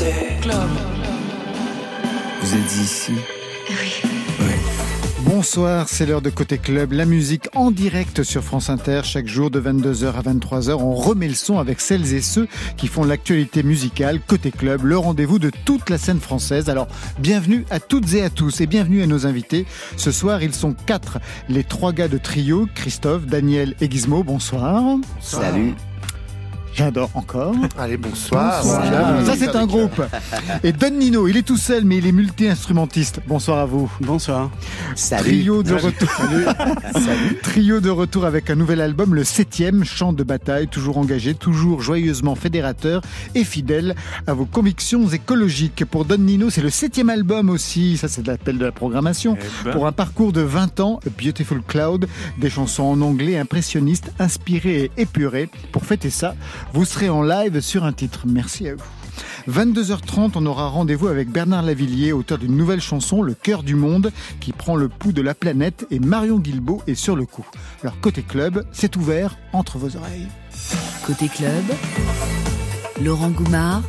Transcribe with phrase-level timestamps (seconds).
[0.00, 0.70] Côté club.
[2.40, 3.12] Vous êtes ici
[5.26, 9.50] Bonsoir, c'est l'heure de Côté Club, la musique en direct sur France Inter, chaque jour
[9.50, 10.72] de 22h à 23h.
[10.72, 12.48] On remet le son avec celles et ceux
[12.78, 14.20] qui font l'actualité musicale.
[14.26, 16.70] Côté Club, le rendez-vous de toute la scène française.
[16.70, 16.88] Alors,
[17.18, 19.66] bienvenue à toutes et à tous et bienvenue à nos invités.
[19.98, 21.18] Ce soir, ils sont quatre,
[21.50, 24.22] les trois gars de trio, Christophe, Daniel et Gizmo.
[24.22, 24.96] Bonsoir.
[25.20, 25.74] Salut.
[26.80, 27.54] J'adore encore.
[27.78, 28.62] Allez, bonsoir.
[28.64, 29.26] Bonsoir.
[29.26, 30.00] Ça, c'est un groupe.
[30.64, 33.20] Et Don Nino, il est tout seul, mais il est multi-instrumentiste.
[33.28, 33.92] Bonsoir à vous.
[34.00, 34.50] Bonsoir.
[34.94, 35.24] Salut.
[35.28, 36.08] Trio de retour.
[37.42, 41.82] Trio de retour avec un nouvel album, le septième, Chant de bataille, toujours engagé, toujours
[41.82, 43.02] joyeusement fédérateur
[43.34, 43.94] et fidèle
[44.26, 45.84] à vos convictions écologiques.
[45.84, 49.64] Pour Don Nino, c'est le septième album aussi, ça c'est l'appel de la programmation, Eh
[49.66, 49.72] ben.
[49.72, 54.90] pour un parcours de 20 ans, A Beautiful Cloud, des chansons en anglais impressionnistes, inspirées
[54.96, 55.50] et épurées.
[55.72, 56.34] Pour fêter ça,
[56.72, 58.24] vous serez en live sur un titre.
[58.26, 58.84] Merci à vous.
[59.48, 64.12] 22h30, on aura rendez-vous avec Bernard Lavillier, auteur d'une nouvelle chanson, Le cœur du monde,
[64.40, 67.46] qui prend le pouls de la planète, et Marion Guilbeault est sur le coup.
[67.82, 70.28] Alors, côté club, c'est ouvert entre vos oreilles.
[71.06, 71.64] Côté club,
[73.02, 73.82] Laurent Goumard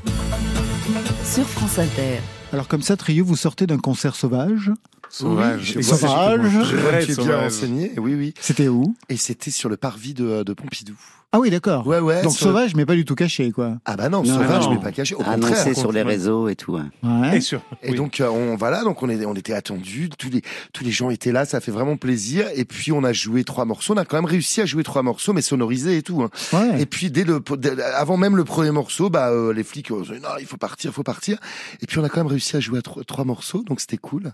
[1.24, 2.20] sur France Inter.
[2.54, 4.72] Alors, comme ça, Trio, vous sortez d'un concert sauvage?
[5.10, 5.74] Sauvage.
[5.76, 6.40] Oui, sauvage.
[6.64, 7.44] Très bien sauvage.
[7.44, 7.92] renseigné.
[7.98, 8.34] Oui, oui.
[8.40, 8.96] C'était où?
[9.10, 10.96] Et c'était sur le parvis de, de Pompidou.
[11.34, 11.88] Ah oui, d'accord.
[11.88, 12.22] Ouais, ouais.
[12.24, 13.78] Donc sur- sauvage, mais pas du tout caché, quoi.
[13.86, 14.74] Ah bah non, Non, sauvage, non.
[14.74, 15.16] mais pas caché.
[15.16, 15.36] Au contraire.
[15.36, 16.76] Annoncé sur les réseaux et tout.
[16.76, 16.90] hein.
[17.04, 17.38] Ouais.
[17.38, 17.62] Et sur.
[17.84, 17.96] Et oui.
[17.96, 20.42] donc euh, on voilà donc on est on était attendus tous les
[20.74, 23.64] tous les gens étaient là ça fait vraiment plaisir et puis on a joué trois
[23.66, 26.30] morceaux on a quand même réussi à jouer trois morceaux mais sonorisés et tout hein.
[26.54, 26.82] Ouais.
[26.82, 30.02] et puis dès le dès- avant même le premier morceau bah euh, les flics ont
[30.02, 31.38] dit non il faut partir il faut partir
[31.82, 33.98] et puis on a quand même réussi à jouer à trois, trois morceaux donc c'était
[33.98, 34.34] cool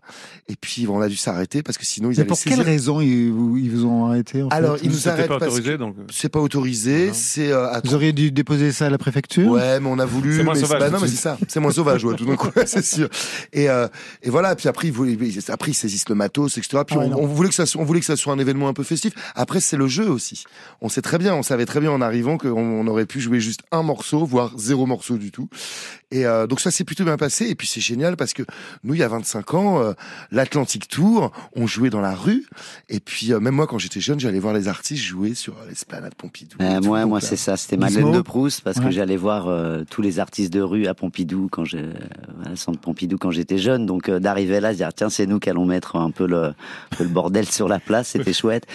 [0.49, 2.65] et puis on a dû s'arrêter parce que sinon ils Mais allaient pour quelle saisir.
[2.65, 5.39] raison ils vous, ils vous ont arrêté en alors fait ils nous C'était arrêtent pas
[5.39, 5.95] parce autorisé, que donc.
[5.99, 7.13] euh, c'est pas autorisé Voilà.
[7.13, 9.51] c'est euh, à Vous auriez dû déposer ça à la préfecture?
[9.51, 10.37] Ouais, mais on a voulu.
[10.37, 11.37] C'est moins mais sauvage, bah non, mais c'est ça.
[11.47, 13.09] C'est moins sauvage, ouais, tout d'un coup, c'est sûr.
[13.53, 13.87] Et, euh,
[14.23, 14.55] et voilà.
[14.55, 16.83] Puis après, ils après, ils saisissent le matos, etc.
[16.85, 18.67] Puis Ah on, on voulait que ça, soit- on voulait que ça soit un événement
[18.67, 19.13] un peu festif.
[19.35, 20.43] Après, c'est le jeu aussi.
[20.81, 23.39] On sait très bien, on savait très bien en arrivant qu'on on aurait pu jouer
[23.39, 25.49] juste un morceau, voire zéro morceau du tout.
[26.11, 27.47] Et euh, donc ça s'est plutôt bien passé.
[27.47, 28.43] Et puis c'est génial parce que
[28.83, 29.93] nous, il y a 25 ans, euh,
[30.31, 32.45] l'Atlantic Tour, on jouait dans la rue.
[32.89, 36.15] Et puis euh, même moi, quand j'étais jeune, j'allais voir les artistes jouer sur l'esplanade
[36.15, 36.57] Pompidou.
[36.59, 36.87] et Euh, tout.
[36.87, 37.57] moi, moi euh, c'est ça.
[37.57, 38.85] C'était Madeleine de Proust parce Ouais.
[38.85, 41.85] que j'allais voir euh, tous les artistes de rue à Pompidou quand j'ai
[42.45, 43.85] à centre Pompidou quand j'étais jeune.
[43.85, 46.45] Donc euh, d'arriver là, se dire tiens, c'est nous qui allons mettre un peu le,
[46.45, 46.53] un
[46.97, 48.09] peu le bordel sur la place.
[48.09, 48.65] C'était chouette.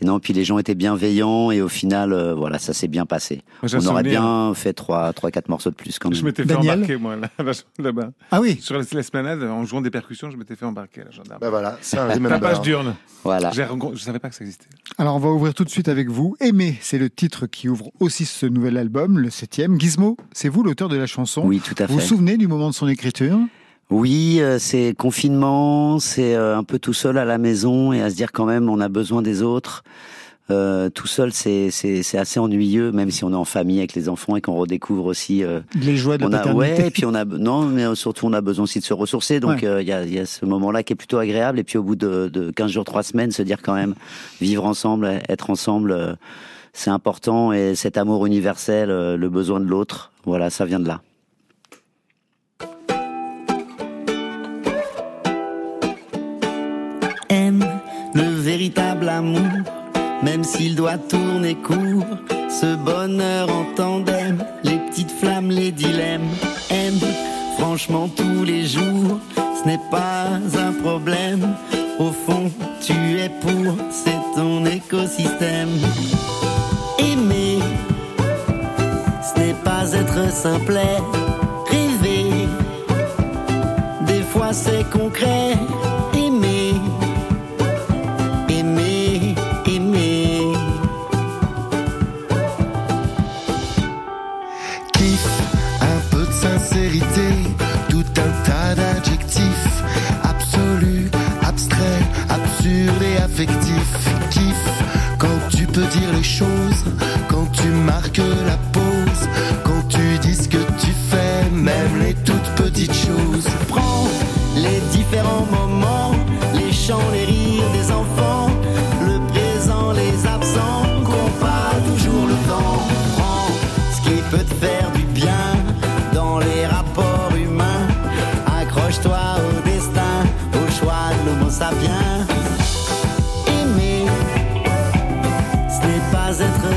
[0.00, 3.06] Et non, puis les gens étaient bienveillants et au final, euh, voilà, ça s'est bien
[3.06, 3.42] passé.
[3.62, 6.24] Moi, On aurait bien fait trois, trois, quatre morceaux de plus quand Je même.
[6.26, 8.10] m'étais fait Daniel embarquer, moi, là- là- là-bas.
[8.32, 8.58] Ah oui.
[8.60, 11.38] Sur l'esplanade, en jouant des percussions, je m'étais fait embarquer la gendarme.
[11.40, 12.96] Bah voilà, c'est un Tapage d'urne.
[13.22, 13.52] Voilà.
[13.52, 14.66] Je savais pas que ça existait.
[14.98, 16.36] Alors on va ouvrir tout de suite avec vous.
[16.40, 19.80] Aimer, c'est le titre qui ouvre aussi ce nouvel album, le septième.
[19.80, 21.42] Gizmo, c'est vous l'auteur de la chanson.
[21.44, 22.06] Oui, tout à Vous vous fait.
[22.06, 23.38] souvenez du moment de son écriture?
[23.94, 28.10] Oui, euh, c'est confinement, c'est euh, un peu tout seul à la maison et à
[28.10, 29.84] se dire quand même on a besoin des autres.
[30.50, 33.94] Euh, tout seul, c'est c'est c'est assez ennuyeux, même si on est en famille avec
[33.94, 35.42] les enfants et qu'on redécouvre aussi.
[35.42, 38.32] euh, Les joies de la a ouais, et puis on a non, mais surtout on
[38.34, 39.40] a besoin aussi de se ressourcer.
[39.40, 39.66] Donc Ouais.
[39.68, 41.58] euh, il y, a, il y a ce moment-là qui est plutôt agréable.
[41.60, 43.94] Et puis au bout de, de 15 jours, 3 semaines, se dire quand même
[44.40, 46.14] vivre ensemble, être ensemble, euh,
[46.74, 47.52] c'est important.
[47.54, 51.00] Et cet amour universel, euh, le besoin de l'autre, voilà, ça vient de là.
[59.22, 62.06] Même s'il doit tourner court.
[62.48, 66.28] Ce bonheur en tandem, les petites flammes, les dilemmes,
[66.70, 67.00] aime
[67.58, 69.18] franchement tous les jours.
[69.36, 71.54] Ce n'est pas un problème.
[71.98, 75.70] Au fond, tu es pour, c'est ton écosystème.
[76.98, 77.58] Aimer,
[79.22, 80.98] ce n'est pas être simplet.
[81.70, 82.48] Rêver,
[84.06, 85.56] des fois c'est concret.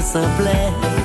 [0.07, 0.96] Être simplet.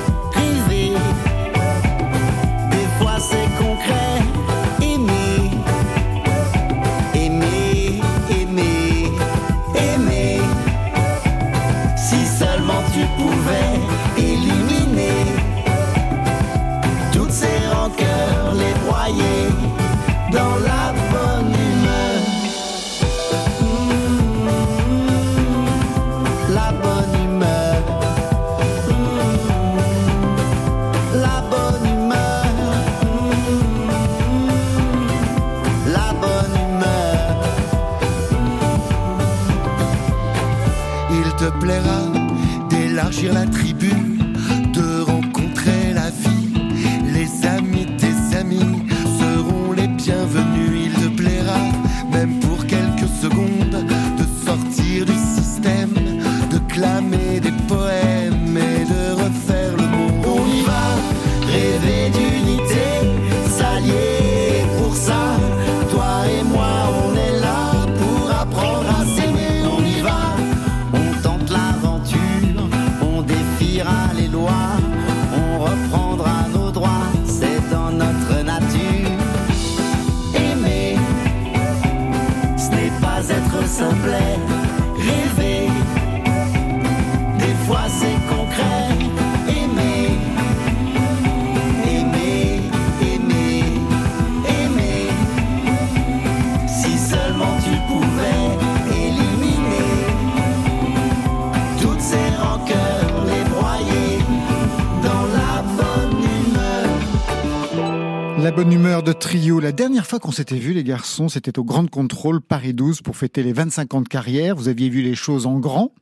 [108.43, 109.61] La bonne humeur de trio.
[109.61, 113.15] La dernière fois qu'on s'était vu, les garçons, c'était au Grand Contrôle Paris 12 pour
[113.15, 114.57] fêter les 25 ans de carrière.
[114.57, 115.93] Vous aviez vu les choses en grand.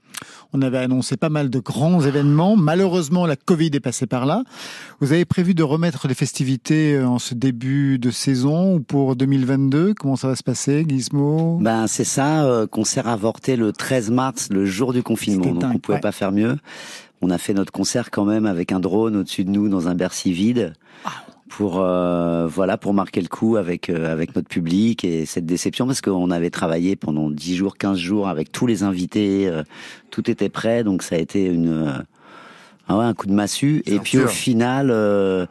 [0.52, 2.58] On avait annoncé pas mal de grands événements.
[2.58, 4.44] Malheureusement, la Covid est passée par là.
[5.02, 9.16] Vous avez prévu de remettre les festivités euh, en ce début de saison ou pour
[9.16, 11.60] 2022 Comment ça va se passer, Gizmo?
[11.62, 15.44] Ben c'est ça, euh, concert avorté le 13 mars, le jour du confinement.
[15.44, 16.02] C'était Donc dingue, on pouvait ouais.
[16.02, 16.58] pas faire mieux.
[17.22, 19.94] On a fait notre concert quand même avec un drone au-dessus de nous dans un
[19.94, 20.74] Bercy vide.
[21.52, 25.86] Pour euh, voilà pour marquer le coup avec euh, avec notre public et cette déception
[25.86, 29.64] parce qu'on avait travaillé pendant 10 jours 15 jours avec tous les invités euh,
[30.12, 30.86] tout était prêt.
[30.86, 32.04] Donc ça a été une euh,
[32.88, 33.84] ah un coup de massue.
[33.86, 35.46] Et puis au final euh,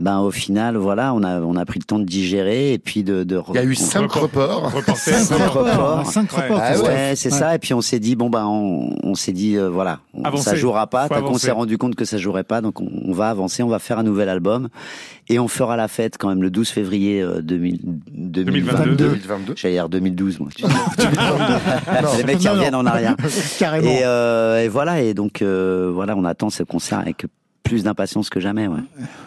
[0.00, 3.04] ben au final voilà on a on a pris le temps de digérer et puis
[3.04, 4.72] de, de Il y a eu cinq reports.
[4.96, 6.72] Cinq reports, cinq reports, Ah.
[6.82, 7.38] Ouais, c'est Ouais.
[7.38, 7.54] ça.
[7.54, 10.42] Et puis on s'est dit bon ben on, on s'est dit euh, voilà, on- Avancer.
[10.50, 11.08] ça jouera pas.
[11.08, 13.68] Tant qu'on s'est rendu compte que ça jouerait pas, donc on, on va avancer, on
[13.68, 14.68] va faire un nouvel album
[15.28, 17.78] et on fera la fête quand même le 12 février euh, 2000,
[18.10, 18.96] 2022.
[18.96, 18.96] 2022.
[19.10, 19.54] 2022.
[19.56, 20.48] J'allais dire 2012 moi.
[20.56, 20.64] tu.
[22.18, 23.14] Les mecs qui reviennent en arrière.
[23.58, 23.88] Carrément.
[23.88, 27.26] Et, euh, et voilà et donc euh, voilà on attend ce concert avec
[27.64, 28.68] plus d'impatience que jamais.
[28.68, 28.78] Ouais.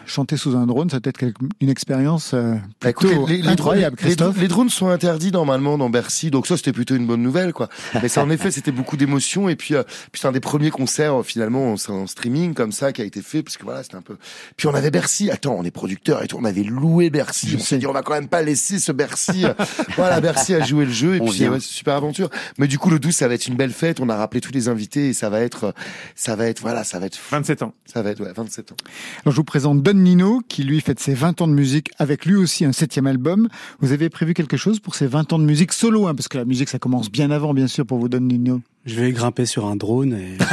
[0.06, 1.22] Chanter sous un drone, ça peut être
[1.60, 4.40] une expérience euh, Bah, écoute, plutôt les, les- les incroyable, les- Christophe.
[4.40, 7.68] les drones sont interdits normalement dans Bercy, donc ça c'était plutôt une bonne nouvelle, quoi.
[8.00, 9.82] Mais ça, en effet, c'était beaucoup d'émotions et puis, euh,
[10.12, 13.04] puis c'est un des premiers concerts euh, finalement en, en streaming comme ça qui a
[13.04, 14.16] été fait parce que voilà, c'était un peu.
[14.56, 15.30] Puis on avait Bercy.
[15.30, 17.48] Attends, on est producteur et tout, on avait loué Bercy.
[17.50, 19.44] Je on s'est dit on va quand même pas laisser ce Bercy.
[19.96, 22.30] voilà, Bercy a joué le jeu et On puis ouais, c'est super aventure.
[22.58, 23.98] Mais du coup, le 12 ça va être une belle fête.
[24.00, 25.72] On a rappelé tous les invités et ça va être, euh,
[26.14, 27.74] ça va être voilà, ça va être, 27 ans.
[27.84, 28.76] ça va être ouais, 27 ans.
[29.24, 32.26] Alors, je vous présente Don Nino, qui lui fête ses 20 ans de musique avec
[32.26, 33.48] lui aussi un septième album.
[33.80, 36.38] Vous avez prévu quelque chose pour ces 20 ans de musique solo, hein, parce que
[36.38, 38.60] la musique ça commence bien avant, bien sûr, pour vous Don Nino.
[38.86, 40.38] Je vais grimper sur un drone et.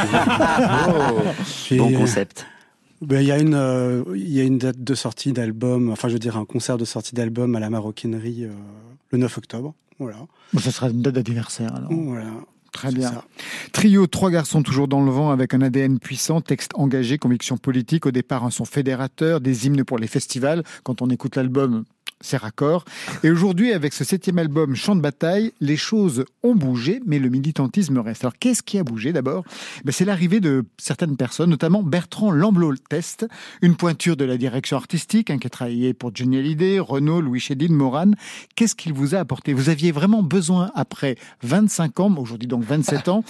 [0.87, 1.21] Oh.
[1.65, 2.45] Puis, Bon concept.
[3.01, 6.07] ben, Il y a une, euh, il y a une date de sortie d'album, enfin
[6.07, 8.51] je veux dire un concert de sortie d'album à la Maroquinerie euh,
[9.11, 9.73] le 9 octobre.
[9.99, 10.17] Voilà.
[10.53, 11.89] Bon, ça sera une date d'anniversaire alors.
[11.91, 12.25] Voilà.
[12.75, 13.09] Très bien.
[13.09, 13.23] ça.
[13.71, 18.05] Trio, trois garçons toujours dans le vent avec un ADN puissant, texte engagé, conviction politique.
[18.05, 20.61] Au départ, un son fédérateur, des hymnes pour les festivals.
[20.83, 21.85] Quand on écoute l'album,
[23.23, 27.29] Et aujourd'hui, avec ce septième album, Chant de bataille, les choses ont bougé, mais le
[27.29, 28.23] militantisme reste.
[28.23, 29.43] Alors, qu'est-ce qui a bougé d'abord?
[29.83, 33.27] Ben, C'est l'arrivée de certaines personnes, notamment Bertrand Lamblot-Test,
[33.61, 37.39] une pointure de la direction artistique, hein, qui a travaillé pour Johnny Hallyday, Renaud, Louis
[37.39, 38.15] Chédid, Morane.
[38.55, 39.53] Qu'est-ce qu'il vous a apporté?
[39.53, 43.23] Vous aviez vraiment besoin, après 25 ans, aujourd'hui donc 27 ans,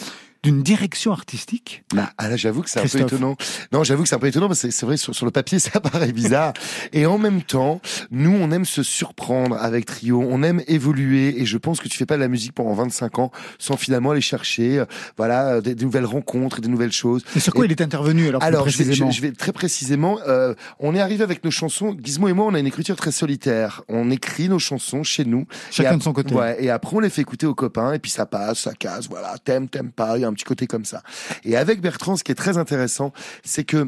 [0.45, 1.83] d'une direction artistique
[2.17, 3.35] Ah là, j'avoue que c'est un peu étonnant.
[3.71, 5.59] Non, j'avoue que c'est un peu étonnant parce que c'est vrai sur, sur le papier
[5.65, 6.53] ça paraît bizarre.
[6.93, 11.45] Et en même temps, nous on aime se surprendre avec Trio, on aime évoluer et
[11.45, 14.21] je pense que tu fais pas de la musique pendant 25 ans sans finalement aller
[14.21, 14.85] chercher, euh,
[15.17, 17.23] voilà, des, des nouvelles rencontres, des nouvelles choses.
[17.35, 19.51] Et sur quoi Et- il est intervenu alors, Alors, je vais, je- je vais très
[19.51, 20.19] précisément.
[20.27, 21.95] euh, on est arrivé avec nos chansons.
[22.01, 23.81] Gizmo et moi, on a une écriture très solitaire.
[23.89, 25.47] On écrit nos chansons chez nous.
[25.71, 26.35] Chacun de son côté.
[26.35, 29.07] Ouais, et après, on les fait écouter aux copains, et puis ça passe, ça casse,
[29.09, 29.35] voilà.
[29.43, 31.01] T'aimes, t'aimes pas, il y a un petit côté comme ça.
[31.43, 33.11] Et avec Bertrand, ce qui est très intéressant,
[33.43, 33.87] c'est que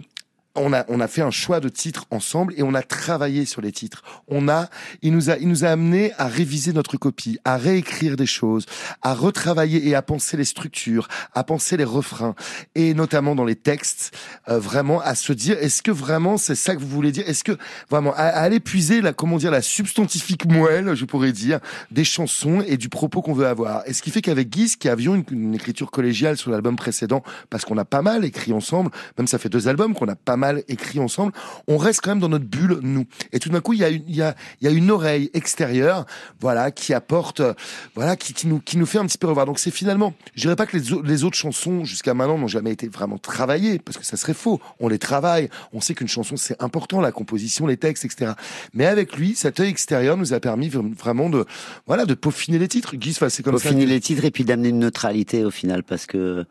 [0.57, 3.61] on a on a fait un choix de titres ensemble et on a travaillé sur
[3.61, 4.03] les titres.
[4.27, 4.69] On a
[5.01, 8.65] il nous a il nous a amené à réviser notre copie, à réécrire des choses,
[9.01, 12.35] à retravailler et à penser les structures, à penser les refrains
[12.75, 14.15] et notamment dans les textes,
[14.49, 17.27] euh, vraiment à se dire est-ce que vraiment c'est ça que vous voulez dire?
[17.27, 17.57] Est-ce que
[17.89, 21.59] vraiment à, à aller puiser la comment dire la substantifique moelle, je pourrais dire,
[21.91, 23.83] des chansons et du propos qu'on veut avoir.
[23.87, 27.23] Et ce qui fait qu'avec Guise, qui avions une, une écriture collégiale sur l'album précédent,
[27.49, 30.37] parce qu'on a pas mal écrit ensemble, même ça fait deux albums qu'on a pas
[30.37, 31.33] mal écrit ensemble,
[31.67, 33.05] on reste quand même dans notre bulle nous.
[33.33, 34.89] Et tout d'un coup, il y a une, il y a, il y a une
[34.91, 36.05] oreille extérieure,
[36.39, 37.53] voilà, qui apporte, euh,
[37.95, 39.45] voilà, qui, qui nous, qui nous fait un petit peu revoir.
[39.45, 42.71] Donc c'est finalement, je dirais pas que les, les autres chansons jusqu'à maintenant n'ont jamais
[42.71, 44.59] été vraiment travaillées, parce que ça serait faux.
[44.79, 48.31] On les travaille, on sait qu'une chanson c'est important, la composition, les textes, etc.
[48.73, 51.45] Mais avec lui, cet œil extérieur nous a permis vraiment de,
[51.87, 52.95] voilà, de peaufiner les titres.
[53.09, 53.69] Enfin, c'est comme ça.
[53.71, 56.45] que- les titres et puis d'amener une neutralité au final parce que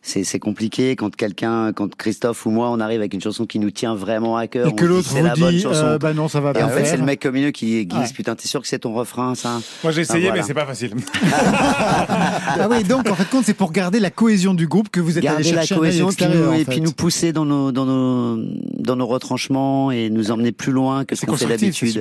[0.00, 3.58] c'est c'est compliqué quand quelqu'un, quand Christophe ou moi, on arrive avec une chanson qui
[3.58, 4.68] nous tient vraiment à cœur.
[4.68, 5.84] Et que l'autre c'est vous la bonne dit, chanson.
[5.84, 7.84] euh, bah non, ça va et pas en fait, c'est le mec au milieu qui
[7.84, 8.06] guise, Ouais.
[8.14, 9.60] putain, t'es sûr que c'est ton refrain, ça?
[9.82, 10.42] Moi j'ai essayé, Ah, voilà.
[10.42, 10.92] mais c'est pas facile.
[12.60, 15.18] Ah oui, donc en fait, compte, c'est pour garder la cohésion du groupe que vous
[15.18, 17.72] êtes Garder la chercher cohésion et puis, nous, en et puis nous pousser dans nos,
[17.72, 18.42] dans nos,
[18.78, 22.00] dans nos retranchements et nous emmener plus loin que ce C'est qu'on fait c'est d'habitude.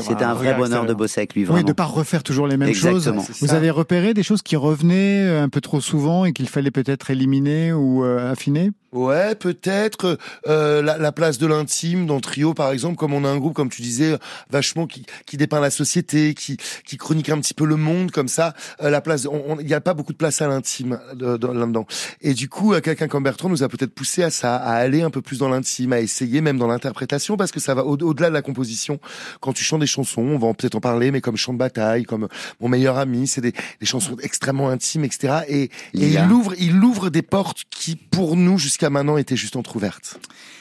[0.00, 1.58] C'était un vrai bonheur de bosser avec lui, vraiment.
[1.60, 3.22] Oui, de pas refaire toujours les mêmes Exactement.
[3.24, 3.36] choses.
[3.36, 6.70] C'est Vous avez repéré des choses qui revenaient un peu trop souvent et qu'il fallait
[6.70, 7.33] peut-être éliminer
[7.72, 12.94] ou euh, affiner Ouais, peut-être euh, la, la place de l'intime dans Trio, par exemple,
[12.96, 14.16] comme on a un groupe, comme tu disais,
[14.50, 18.28] vachement qui, qui dépeint la société, qui, qui chronique un petit peu le monde, comme
[18.28, 18.54] ça.
[18.82, 19.26] euh, la place,
[19.60, 21.86] il n'y a pas beaucoup de place à l'intime de- de- là-dedans.
[22.20, 25.02] Et du coup, euh, quelqu'un comme Bertrand nous a peut-être poussé à ça, à aller
[25.02, 27.96] un peu plus dans l'intime, à essayer même dans l'interprétation, parce que ça va au-
[27.98, 29.00] au-delà de la composition.
[29.40, 32.04] Quand tu chantes des chansons, on va peut-être en parler, mais comme chant de bataille,
[32.04, 32.28] comme
[32.60, 35.38] mon meilleur ami, c'est des, des chansons extrêmement intimes, etc.
[35.48, 35.70] Et, et
[36.26, 40.18] il ouvre, il ouvre des portes qui, pour nous, jusqu'à maintenant, étaient juste entrouvertes.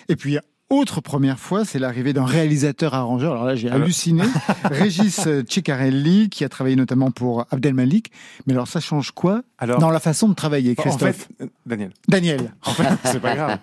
[0.09, 0.37] Et puis,
[0.69, 3.33] autre première fois, c'est l'arrivée d'un réalisateur-arrangeur.
[3.33, 4.23] Alors là, j'ai halluciné.
[4.63, 8.11] Régis Ciccarelli, qui a travaillé notamment pour Abdel Malik.
[8.47, 11.47] Mais alors, ça change quoi Alors, dans la façon de travailler, en Christophe fait, euh,
[11.65, 12.53] Daniel, Daniel.
[12.65, 13.59] en fait, c'est pas grave.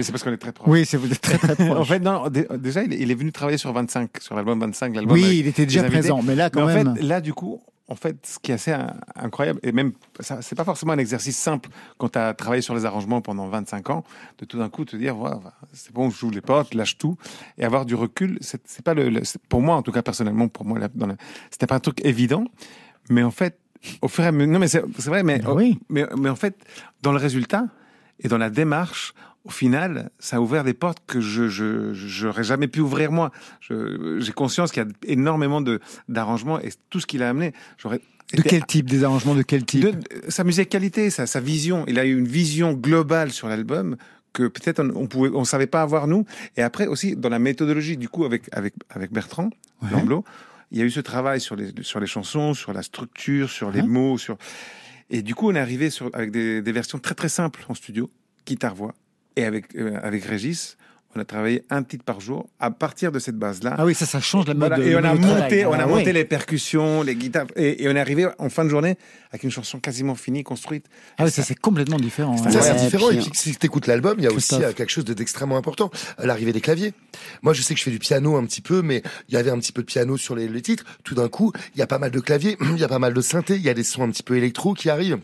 [0.00, 0.68] C'est parce qu'on est très proches.
[0.70, 1.78] Oui, c'est vous êtes très très proche.
[1.78, 5.12] en fait, non, dé- déjà, il est, venu travailler sur 25, sur l'album 25, l'album.
[5.12, 6.96] oui, il était déjà présent, mais là, Mais quand en même.
[6.96, 7.60] fait, là, du coup,
[7.94, 8.74] en fait, ce qui est assez
[9.14, 9.92] incroyable, et même,
[10.40, 13.90] c'est pas forcément un exercice simple quand tu as travaillé sur les arrangements pendant 25
[13.90, 14.02] ans,
[14.38, 15.40] de tout d'un coup te dire, voilà,
[15.72, 17.16] c'est bon, j'ouvre les portes, lâche tout,
[17.56, 20.80] et avoir du recul, c'est pas le, pour moi, en tout cas, personnellement, pour moi,
[21.52, 22.44] c'était pas un truc évident,
[23.10, 23.60] mais en fait,
[24.02, 25.78] au fur et à mesure, non, mais c'est vrai, mais, Ben oui.
[25.88, 26.56] mais, mais en fait,
[27.02, 27.68] dans le résultat
[28.18, 32.44] et dans la démarche, au final, ça a ouvert des portes que je je j'aurais
[32.44, 33.30] jamais pu ouvrir moi.
[33.60, 37.52] Je- J'ai conscience qu'il y a énormément de d'arrangements et tout ce qu'il a amené,
[37.78, 38.00] j'aurais
[38.32, 39.82] De quel type Des arrangements de quel type?
[39.82, 41.84] De- de- sa musicalité, sa, sa vision.
[41.86, 43.96] Il a eu une vision globale sur l'album
[44.32, 46.24] que peut-être on, on pouvait, on savait pas avoir nous.
[46.56, 49.50] Et après aussi dans la méthodologie, du coup avec avec avec Bertrand
[49.82, 49.90] Ouais.
[49.90, 50.24] Lamblot,
[50.72, 53.70] il y a eu ce travail sur les sur les chansons, sur la structure, sur
[53.70, 53.86] les Ouais.
[53.86, 54.38] mots, sur
[55.10, 57.74] et du coup on est arrivé sur avec des, des versions très très simples en
[57.74, 58.08] studio,
[58.46, 58.94] guitare voix
[59.36, 60.76] et avec euh, avec Régis.
[61.16, 62.48] On a travaillé un titre par jour.
[62.58, 64.96] À partir de cette base-là, Ah oui, ça, ça change la mode voilà, de et
[64.96, 65.42] on a travail.
[65.42, 68.48] monté, on a Ah monté les percussions, les guitares, et, et on est arrivé en
[68.48, 68.96] fin de journée
[69.30, 70.86] avec une chanson quasiment finie, construite.
[71.16, 72.36] Ah oui, ça c'est complètement différent.
[72.36, 72.60] Ça, ouais.
[72.60, 73.10] c'est différent.
[73.12, 74.70] Et puis, si tu écoutes l'album, il y a aussi Christophe.
[74.70, 75.88] euh, quelque chose de- d'extrêmement important.
[76.18, 76.92] Euh, L'arrivée des claviers.
[77.42, 79.50] Moi, je sais que je fais du piano un petit peu, mais il y avait
[79.50, 80.82] un petit peu de piano sur les, les titres.
[81.04, 83.14] Tout d'un coup, il y a pas mal de claviers, il y a pas mal
[83.14, 85.20] de synthé, il y a des sons un petit peu électro qui arrivent.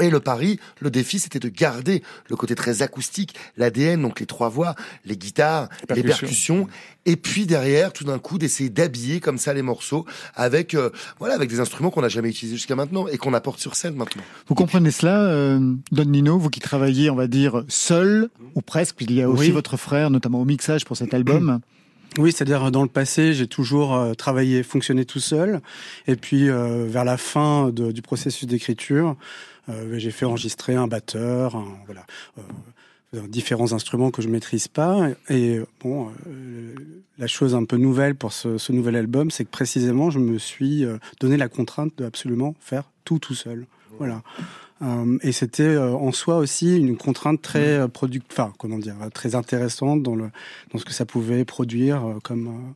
[0.00, 4.26] Et le pari, le défi, c'était de garder le côté très acoustique, l'ADN, donc les
[4.26, 6.66] trois voix, les guitares, les Percussions.
[7.04, 11.34] et puis derrière, tout d'un coup, d'essayer d'habiller comme ça les morceaux avec, euh, voilà,
[11.34, 14.22] avec des instruments qu'on n'a jamais utilisés jusqu'à maintenant et qu'on apporte sur scène maintenant.
[14.48, 15.60] Vous comprenez cela, euh,
[15.92, 19.46] Don Nino, vous qui travaillez, on va dire, seul, ou presque, puisqu'il y a aussi
[19.48, 19.50] Oui.
[19.50, 21.60] votre frère, notamment au mixage pour cet album.
[22.18, 25.60] Oui, c'est-à-dire euh, dans le passé, j'ai toujours euh, travaillé, fonctionné tout seul,
[26.06, 29.16] et puis euh, vers la fin de- du processus d'écriture,
[29.68, 32.04] j'ai fait enregistrer un batteur, un- voilà,
[33.14, 35.08] euh, différents instruments que je maîtrise pas.
[35.28, 36.74] Et euh, bon, euh,
[37.18, 40.38] la chose un peu nouvelle pour ce, ce nouvel album, c'est que précisément, je me
[40.38, 43.66] suis euh, donné la contrainte de absolument faire tout tout seul.
[43.98, 44.22] Voilà.
[44.80, 48.96] Euh, et c'était euh, en soi aussi une contrainte très euh, product, enfin comment dire,
[49.02, 50.30] euh, très intéressante dans le
[50.72, 52.74] dans ce que ça pouvait produire euh, comme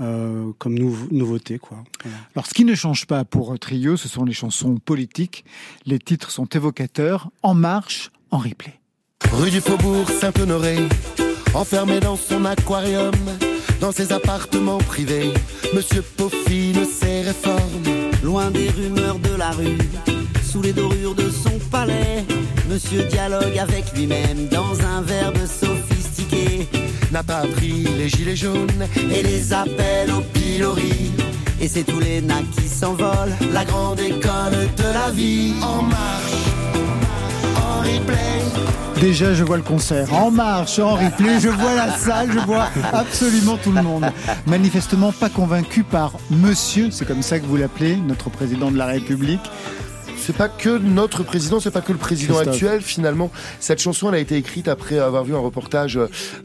[0.00, 1.78] euh, comme nouveau- nouveauté quoi.
[2.02, 2.18] Voilà.
[2.34, 5.44] Alors, ce qui ne change pas pour Trio, ce sont les chansons politiques.
[5.86, 8.74] Les titres sont évocateurs, en marche, en replay.
[9.32, 10.78] Rue du Faubourg Saint-Honoré,
[11.54, 13.14] enfermé dans son aquarium,
[13.80, 15.32] dans ses appartements privés,
[15.74, 17.82] Monsieur peaufine ses réformes.
[18.22, 19.78] Loin des rumeurs de la rue,
[20.42, 22.24] sous les dorures de son palais,
[22.68, 26.68] Monsieur dialogue avec lui-même dans un verbe sophistiqué.
[27.12, 31.12] N'a pas appris les gilets jaunes et les appels au pilori.
[31.60, 33.34] Et c'est tous les nains qui s'envolent.
[33.52, 36.44] La grande école de la vie en marche,
[37.56, 39.00] en replay.
[39.00, 42.68] Déjà, je vois le concert en marche, en replay, je vois la salle, je vois
[42.92, 44.06] absolument tout le monde.
[44.46, 48.86] Manifestement pas convaincu par Monsieur, c'est comme ça que vous l'appelez, notre président de la
[48.86, 49.42] République.
[50.24, 52.54] C'est pas que notre président, c'est pas que le président Christophe.
[52.54, 53.30] actuel finalement.
[53.60, 55.98] Cette chanson, elle a été écrite après avoir vu un reportage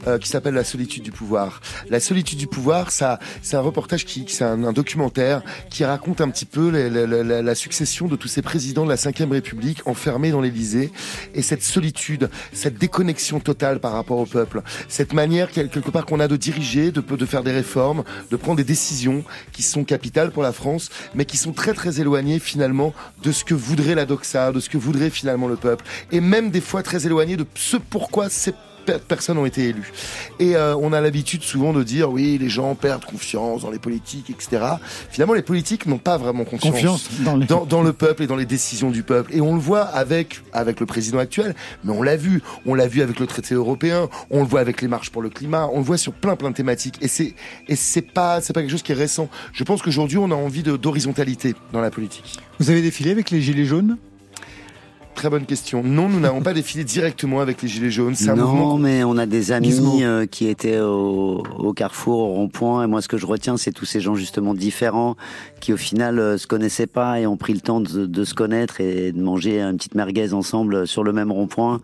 [0.06, 1.60] euh, qui s'appelle La solitude du pouvoir.
[1.88, 6.20] La solitude du pouvoir, ça, c'est un reportage qui, c'est un, un documentaire qui raconte
[6.20, 9.30] un petit peu la, la- la- la succession de tous ces présidents de la Ve
[9.30, 10.90] République enfermés dans l'Élysée
[11.34, 16.04] et cette solitude, cette déconnexion totale par rapport au peuple, cette manière quel- quelque part
[16.06, 19.84] qu'on a de diriger, de, de faire des réformes, de prendre des décisions qui sont
[19.84, 23.94] capitales pour la France, mais qui sont très très éloignées finalement de ce que voudrait
[23.94, 27.36] la doxa, de ce que voudrait finalement le peuple, et même des fois très éloignées
[27.36, 28.58] de ce pourquoi ces pe-
[28.98, 29.92] personnes ont été élues.
[30.38, 33.78] Et euh, on a l'habitude souvent de dire oui, les gens perdent confiance dans les
[33.78, 34.62] politiques, etc.
[35.10, 38.26] Finalement, les politiques n'ont pas vraiment confiance, Confiance dans les- dans, dans le peuple et
[38.26, 39.34] dans les décisions du peuple.
[39.34, 41.54] Et on le voit avec avec le président actuel,
[41.84, 44.82] mais on l'a vu, on l'a vu avec le traité européen, on le voit avec
[44.82, 46.96] les marches pour le climat, on le voit sur plein plein de thématiques.
[47.00, 47.34] Et c'est
[47.68, 49.28] et c'est pas c'est pas quelque chose qui est récent.
[49.52, 52.38] Je pense qu'aujourd'hui, on a envie de d'horizontalité dans la politique.
[52.58, 53.96] Vous avez défilé avec les Gilets jaunes?
[55.14, 55.82] Très bonne question.
[55.82, 58.14] Non, nous n'avons pas défilé directement avec les Gilets jaunes.
[58.14, 58.78] C'est un non, mouvement.
[58.78, 62.84] mais on a des amis euh, qui étaient au, au carrefour, au rond-point.
[62.84, 65.16] Et moi, ce que je retiens, c'est tous ces gens justement différents
[65.60, 68.32] qui, au final, euh, se connaissaient pas et ont pris le temps de, de se
[68.32, 71.80] connaître et de manger une petite merguez ensemble sur le même rond-point.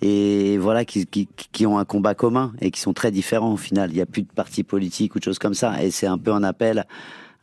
[0.00, 3.56] Et voilà, qui, qui, qui ont un combat commun et qui sont très différents au
[3.56, 3.90] final.
[3.90, 5.82] Il n'y a plus de parti politique ou de choses comme ça.
[5.82, 6.86] Et c'est un peu un appel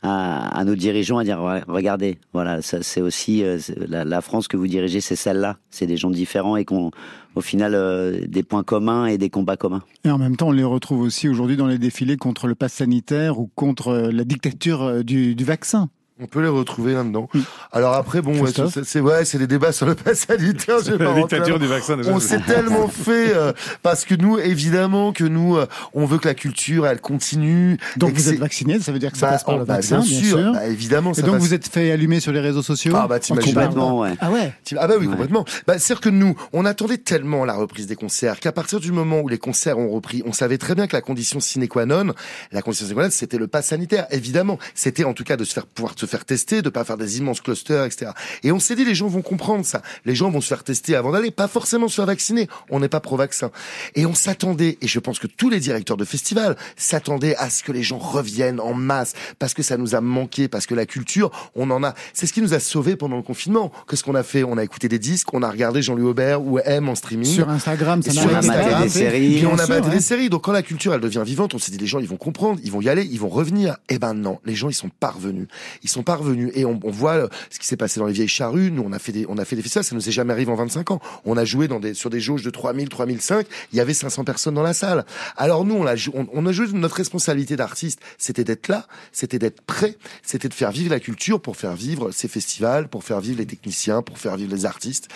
[0.02, 4.56] à, à nos dirigeants à dire regardez, voilà, c'est aussi euh, la, la France que
[4.56, 5.58] vous dirigez, c'est celle-là.
[5.70, 6.90] C'est des gens différents et qu'on,
[7.34, 9.82] au final, euh, des points communs et des combats communs.
[10.04, 12.72] Et en même temps, on les retrouve aussi aujourd'hui dans les défilés contre le pass
[12.72, 15.90] sanitaire ou contre euh, la dictature euh, du, du vaccin.
[16.22, 17.28] On peut les retrouver là-dedans.
[17.34, 17.42] Oui.
[17.72, 20.76] Alors après, bon, ouais, c'est c'est- ouais, c'est des débats sur le pass sanitaire.
[20.84, 21.58] je vais pas La rentrer dictature là-dedans.
[21.58, 22.10] du vaccin, déjà.
[22.12, 23.52] On s'est tellement fait euh,
[23.82, 27.78] parce que nous, évidemment, que nous, euh, on veut que la culture, elle continue.
[27.96, 29.74] Donc vous êtes vacciné, ça veut dire que ça Bah, passe par oh, le bah,
[29.76, 31.12] vaccin, bien sûr, bah, évidemment.
[31.12, 33.54] Et ça donc passe- vous êtes fait allumer sur les réseaux sociaux Ah, bah, t'imagines.
[33.54, 34.12] Complètement, ouais.
[34.20, 35.12] Ah ouais Ah bah oui, Ouais.
[35.12, 35.44] complètement.
[35.66, 39.20] Bah, c'est-à-dire que nous, on attendait tellement la reprise des concerts qu'à partir du moment
[39.20, 42.12] où les concerts ont repris, on savait très bien que la condition sine qua non,
[42.52, 44.58] la condition sine qua non, c'était le pass sanitaire, évidemment.
[44.74, 47.18] C'était en tout cas de se faire pouvoir se faire tester, de pas faire des
[47.18, 48.12] immenses clusters, etc.
[48.42, 49.82] Et on s'est dit, les gens vont comprendre ça.
[50.04, 52.48] Les gens vont se faire tester avant d'aller, pas forcément se faire vacciner.
[52.70, 53.50] On n'est pas pro-vaccin.
[53.94, 57.62] Et on s'attendait, et je pense que tous les directeurs de festivals s'attendaient à ce
[57.62, 60.86] que les gens reviennent en masse, parce que ça nous a manqué, parce que la
[60.86, 61.94] culture, on en a.
[62.12, 63.72] C'est ce qui nous a sauvés pendant le confinement.
[63.88, 66.58] Qu'est-ce qu'on a fait On a écouté des disques, on a regardé Jean-Louis Aubert ou
[66.58, 67.32] M en streaming.
[67.32, 69.36] Sur Instagram, ça sur Instagram, des séries.
[69.36, 69.80] Puis on a ouais.
[69.90, 70.30] des séries.
[70.30, 72.60] Donc quand la culture elle devient vivante, on s'est dit les gens ils vont comprendre,
[72.62, 73.76] ils vont y aller, ils vont revenir.
[73.88, 75.48] Eh ben non, les gens ils sont pas revenus.
[75.82, 78.12] Ils sont pas revenus et on, on voit euh, ce qui s'est passé dans les
[78.12, 78.70] vieilles charrues.
[78.70, 80.50] Nous on a fait des on a fait des festivals, ça nous est jamais arrivé
[80.50, 81.00] en 25 ans.
[81.24, 84.24] On a joué dans des sur des jauges de 3000, 3005, il y avait 500
[84.24, 85.04] personnes dans la salle.
[85.36, 89.38] Alors nous on a on, on a joué notre responsabilité d'artiste, c'était d'être là, c'était
[89.38, 93.20] d'être prêt, c'était de faire vivre la culture pour faire vivre ces festivals, pour faire
[93.20, 95.08] vivre les techniciens, pour faire vivre les artistes.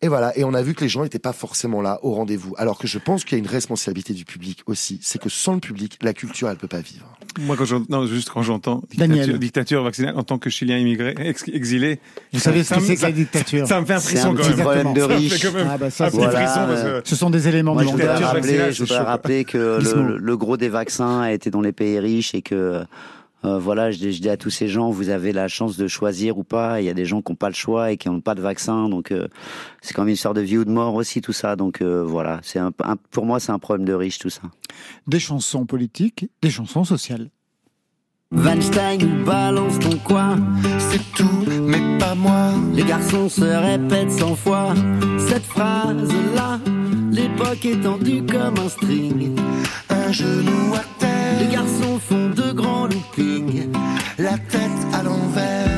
[0.00, 2.54] Et voilà, et on a vu que les gens n'étaient pas forcément là au rendez-vous.
[2.56, 5.00] Alors que je pense qu'il y a une responsabilité du public aussi.
[5.02, 7.04] C'est que sans le public, la culture, elle peut pas vivre.
[7.40, 11.14] Moi, quand j'entends, non, juste quand j'entends dictature, dictature vaccinale en tant que Chilien immigré,
[11.18, 11.98] ex- exilé,
[12.32, 14.10] Vous savez ce ça que c'est que la ça- dictature ça me fait un C'est
[14.16, 14.58] frisson un quand même.
[14.60, 15.42] problème de Ça me fait riche.
[15.46, 17.74] quand même Ah bah ça, un Voilà, frisson parce euh, que Ce sont des éléments
[17.74, 21.32] Moi, de je voudrais rappeler, je voudrais rappeler que le, le gros des vaccins a
[21.32, 22.84] été dans les pays riches et que
[23.44, 25.86] euh, voilà, je, dis- je dis à tous ces gens, vous avez la chance de
[25.86, 26.80] choisir ou pas.
[26.80, 28.40] Il y a des gens qui n'ont pas le choix et qui n'ont pas de
[28.42, 29.28] vaccin, donc euh,
[29.80, 31.54] c'est quand même une histoire de vie ou de mort aussi tout ça.
[31.56, 34.42] Donc euh, voilà, c'est un, un- pour moi c'est un problème de riche tout ça.
[35.06, 37.30] Des chansons politiques, des chansons sociales.
[38.30, 40.36] Weinstein balance ton quoi
[40.78, 42.52] C'est tout, mais pas moi.
[42.74, 44.74] Les garçons se répètent cent fois
[45.18, 46.60] cette phrase-là.
[47.10, 49.34] L'époque est tendue comme un string.
[50.08, 50.80] Un genou à
[51.38, 53.68] Les garçons font de grands loopings.
[54.18, 55.68] la tête à l'envers.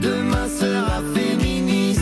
[0.00, 2.00] Demain sera féministe.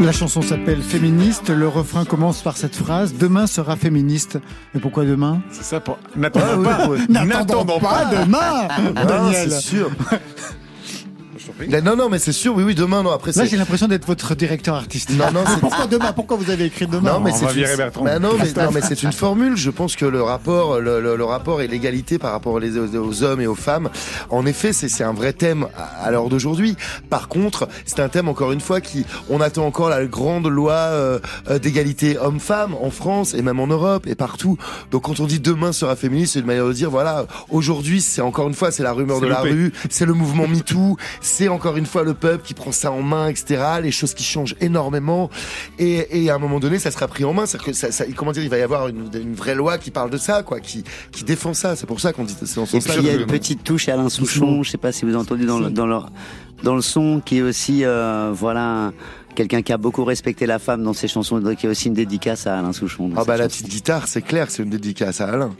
[0.00, 1.50] La chanson s'appelle Féministe.
[1.50, 4.38] Le refrain commence par cette phrase Demain sera féministe.
[4.74, 5.42] Et pourquoi demain?
[5.50, 5.98] C'est ça pour.
[6.16, 6.88] N'attendons pas.
[7.10, 9.50] N'attendons pas demain, Ah, Daniel.
[9.50, 9.90] c'est sûr.
[11.68, 13.46] Là, non, non, mais c'est sûr, oui, oui, demain, non, après Là, c'est.
[13.48, 15.16] j'ai l'impression d'être votre directeur artistique.
[15.18, 17.52] Non, non, c'est- pourquoi demain Pourquoi vous avez écrit demain Non, mais on c'est va
[17.52, 17.76] une...
[17.76, 18.04] Bertrand.
[18.04, 19.56] Bah non, mais, non, mais c'est une formule.
[19.56, 22.96] Je pense que le rapport, le, le- le rapport et l'égalité par rapport les- aux,
[22.96, 23.90] aux hommes et aux femmes,
[24.30, 26.76] en effet, c'est c'est un vrai thème à, à l'heure d'aujourd'hui.
[27.10, 30.72] Par contre, c'est un thème encore une fois qui, on attend encore la grande loi
[30.74, 31.18] euh,
[31.50, 34.56] euh, d'égalité homme-femme en France et même en Europe et partout.
[34.90, 38.20] Donc quand on dit demain sera féministe, c'est une manière de dire voilà, aujourd'hui c'est
[38.22, 39.50] encore une fois c'est la rumeur C'est de la loupé.
[39.50, 40.96] rue, c'est le mouvement MeToo,
[41.36, 43.62] c'est encore une fois le peuple qui prend ça en main, etc.
[43.82, 45.28] Les choses qui changent énormément
[45.78, 47.44] et, et à un moment donné, ça sera pris en main.
[47.44, 49.90] C'est-à-dire que ça, ça- comment dire, il va y avoir une, une vraie loi qui
[49.90, 51.76] parle de ça, quoi, qui, qui défend ça.
[51.76, 52.34] C'est pour ça qu'on dit
[52.78, 55.04] Et puis il y a une petite touche à Alain Souchon, je sais pas si
[55.04, 56.10] vous avez entendu dans le, dans leur,
[56.62, 58.92] dans le son, qui est aussi, euh, voilà,
[59.34, 61.88] quelqu'un qui a beaucoup respecté la femme dans ses chansons, donc il y a aussi
[61.88, 63.10] une dédicace à Alain Souchon.
[63.16, 65.54] Ah bah la petite guitare, c'est clair, c'est une dédicace à Alain.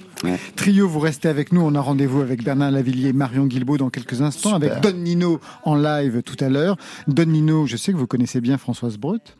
[0.56, 1.61] Trio, vous restez avec nous.
[1.61, 4.72] On a rendez-vous avec Bernard Lavillier et Marion Guilbault dans quelques instants, Super.
[4.72, 6.76] avec Don Nino en live tout à l'heure.
[7.06, 9.37] Don Nino, je sais que vous connaissez bien Françoise Breut,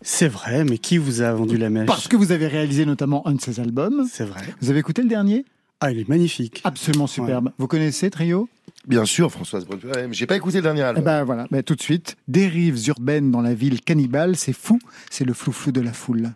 [0.00, 1.86] C'est vrai, mais qui vous a vendu la mèche?
[1.86, 4.06] Parce que vous avez réalisé notamment un de ses albums.
[4.10, 4.42] C'est vrai.
[4.60, 5.44] Vous avez écouté le dernier?
[5.80, 6.62] Ah, il est magnifique.
[6.64, 7.50] Absolument superbe.
[7.58, 8.48] Vous connaissez Trio?
[8.86, 11.04] Bien sûr, Françoise mais J'ai pas écouté le dernier Eh album.
[11.04, 12.16] ben voilà, ben, tout de suite.
[12.28, 14.78] Dérives urbaines dans la ville cannibale, c'est fou,
[15.10, 16.30] c'est le flou-flou de la foule.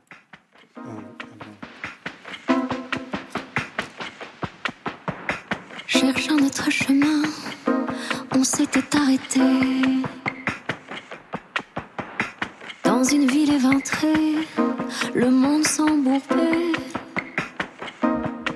[5.86, 7.22] Cherchant notre chemin,
[8.34, 9.40] on s'était arrêté
[12.84, 14.34] dans une ville éventrée,
[15.14, 16.72] le monde s'embourbait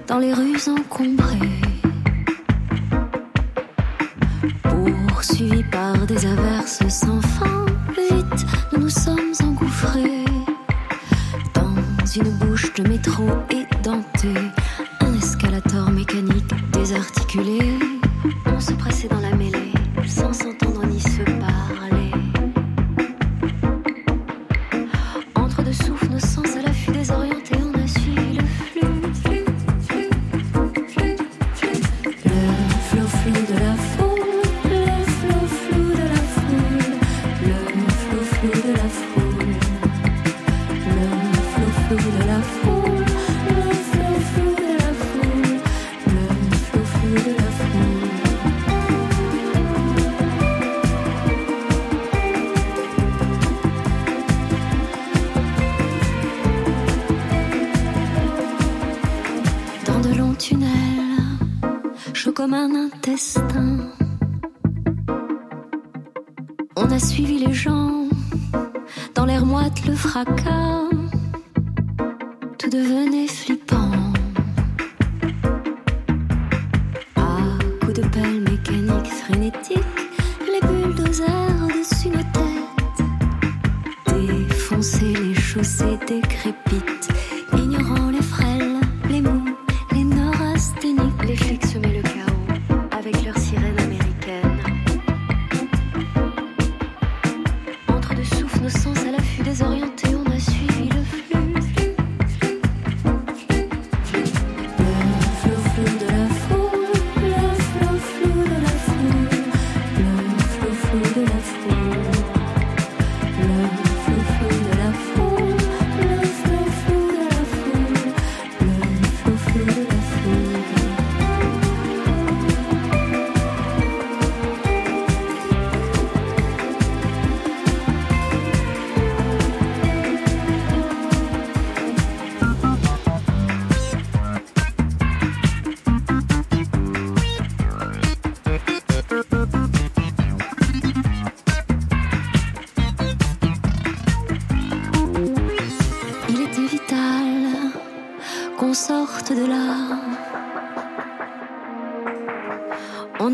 [0.07, 1.72] dans les rues encombrées.
[5.09, 8.47] Poursuivis par des averses sans fin, vite.
[8.73, 10.25] Nous nous sommes engouffrés
[11.55, 14.41] dans une bouche de métro édentée,
[15.01, 17.79] un escalator mécanique désarticulé.
[18.47, 19.52] On se pressait dans la mêlée,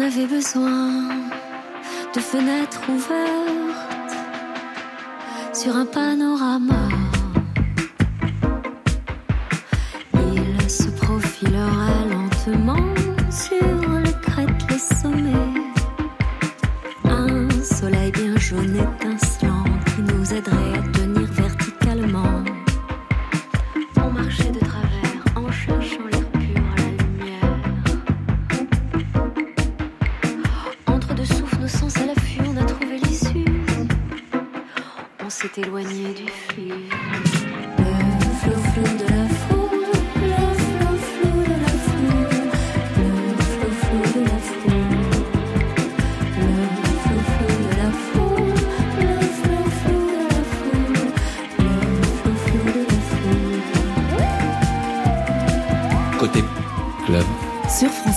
[0.09, 1.03] On avait besoin
[2.14, 4.16] de fenêtres ouvertes
[5.53, 6.97] sur un panorama.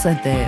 [0.01, 0.47] France Inter.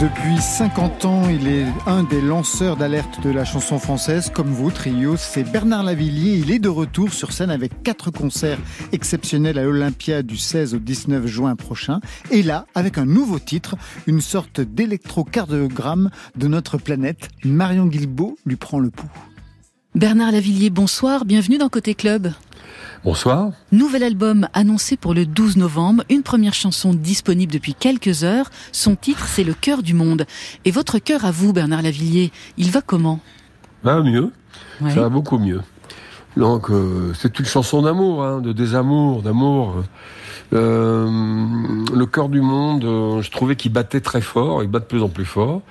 [0.00, 4.70] Depuis 50 ans, il est un des lanceurs d'alerte de la chanson française, comme vous,
[4.70, 5.16] Trio.
[5.16, 6.36] C'est Bernard Lavillier.
[6.36, 8.58] Il est de retour sur scène avec quatre concerts
[8.92, 12.00] exceptionnels à l'Olympia du 16 au 19 juin prochain.
[12.30, 17.28] Et là, avec un nouveau titre, une sorte d'électrocardiogramme de notre planète.
[17.44, 19.06] Marion Guilbeault lui prend le pouls.
[19.94, 21.24] Bernard Lavillier, bonsoir.
[21.24, 22.32] Bienvenue dans Côté Club.
[23.04, 23.52] Bonsoir.
[23.72, 28.50] Nouvel album annoncé pour le 12 novembre, une première chanson disponible depuis quelques heures.
[28.72, 30.26] Son titre, c'est Le cœur du monde.
[30.64, 33.20] Et votre cœur à vous, Bernard Lavillier, il va comment?
[33.84, 34.32] Va mieux.
[34.80, 35.60] Ça va beaucoup mieux.
[36.36, 39.76] Donc, euh, c'est une chanson d'amour, hein, de désamour, d'amour.
[40.52, 41.08] Euh,
[41.94, 45.02] le cœur du monde, euh, je trouvais qu'il battait très fort, il bat de plus
[45.02, 45.62] en plus fort.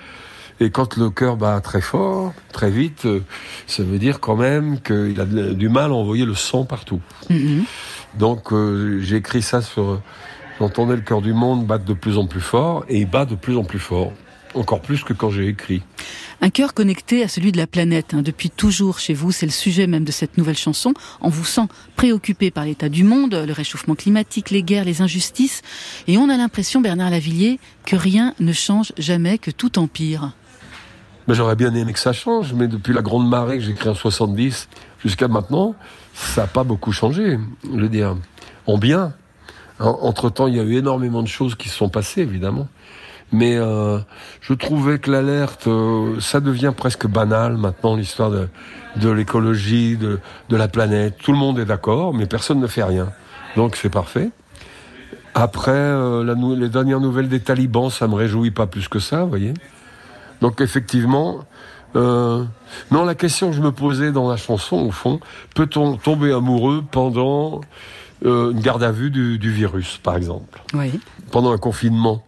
[0.59, 3.21] Et quand le cœur bat très fort, très vite, euh,
[3.67, 7.01] ça veut dire quand même qu'il a du mal à envoyer le sang partout.
[7.29, 7.65] Mhm.
[8.17, 10.01] Donc euh, j'ai écrit ça sur...
[10.59, 13.35] J'entendais le cœur du monde battre de plus en plus fort, et il bat de
[13.35, 14.13] plus en plus fort.
[14.53, 15.83] Encore plus que quand j'ai écrit.
[16.39, 18.13] Un cœur connecté à celui de la planète.
[18.13, 18.21] hein.
[18.21, 20.93] Depuis toujours chez vous, c'est le sujet même de cette nouvelle chanson.
[21.19, 25.61] On vous sent préoccupé par l'état du monde, le réchauffement climatique, les guerres, les injustices.
[26.07, 30.31] Et on a l'impression, Bernard Lavillier, que rien ne change jamais, que tout empire.
[31.27, 33.91] Mais j'aurais bien aimé que ça change, mais depuis la grande marée que j'ai créée
[33.91, 34.69] en 70
[35.03, 35.75] jusqu'à maintenant,
[36.13, 37.39] ça n'a pas beaucoup changé.
[37.63, 38.15] Je veux dire,
[38.67, 39.13] en bien.
[39.79, 42.67] Entre temps, il y a eu énormément de choses qui se sont passées, évidemment.
[43.31, 43.99] Mais euh,
[44.39, 48.47] je trouvais que l'alerte, euh, ça devient presque banal maintenant, l'histoire de,
[48.95, 51.17] de l'écologie, de, de la planète.
[51.21, 53.11] Tout le monde est d'accord, mais personne ne fait rien.
[53.57, 54.29] Donc c'est parfait.
[55.33, 59.23] Après, euh, la les dernières nouvelles des talibans, ça me réjouit pas plus que ça,
[59.23, 59.53] vous voyez.
[60.41, 61.39] Donc effectivement,
[61.95, 62.43] euh,
[62.91, 65.19] non, la question que je me posais dans la chanson, au fond,
[65.53, 67.61] peut-on tomber amoureux pendant
[68.25, 70.61] euh, une garde à vue du, du virus, par exemple?
[70.73, 70.99] Oui.
[71.31, 72.23] Pendant un confinement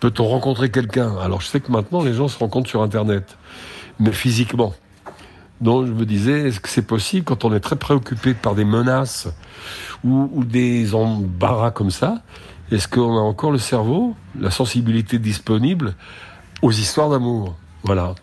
[0.00, 1.14] Peut-on rencontrer quelqu'un?
[1.18, 3.36] Alors je sais que maintenant les gens se rencontrent sur Internet,
[3.98, 4.72] mais physiquement.
[5.60, 8.64] Donc je me disais, est-ce que c'est possible quand on est très préoccupé par des
[8.64, 9.28] menaces
[10.02, 12.22] ou, ou des embarras comme ça
[12.72, 15.94] Est-ce qu'on a encore le cerveau, la sensibilité disponible
[16.62, 18.14] aux histoires d'amour Voilà.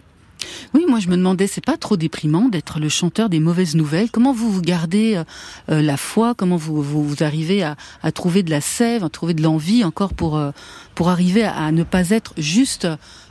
[0.74, 4.12] Oui, moi je me demandais, c'est pas trop déprimant d'être le chanteur des mauvaises nouvelles
[4.12, 5.24] Comment vous vous gardez euh,
[5.72, 6.36] euh, la foi?
[6.36, 9.84] Comment vous, vous, vous arrivez à, à trouver de la sève, à trouver de l'envie
[9.84, 10.52] encore pour, euh,
[10.94, 12.88] pour arriver à, à ne pas être juste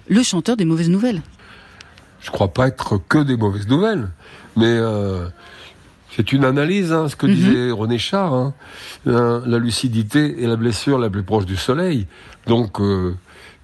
[0.09, 1.23] le chanteur des mauvaises nouvelles?
[2.21, 4.09] Je crois pas être que des mauvaises nouvelles,
[4.57, 5.29] mais euh,
[6.17, 8.35] c'est une analyse, hein, ce que disait René Char.
[8.35, 8.55] hein.
[9.07, 12.07] Euh, la lucidité est la blessure la plus proche du soleil.
[12.49, 12.81] Donc,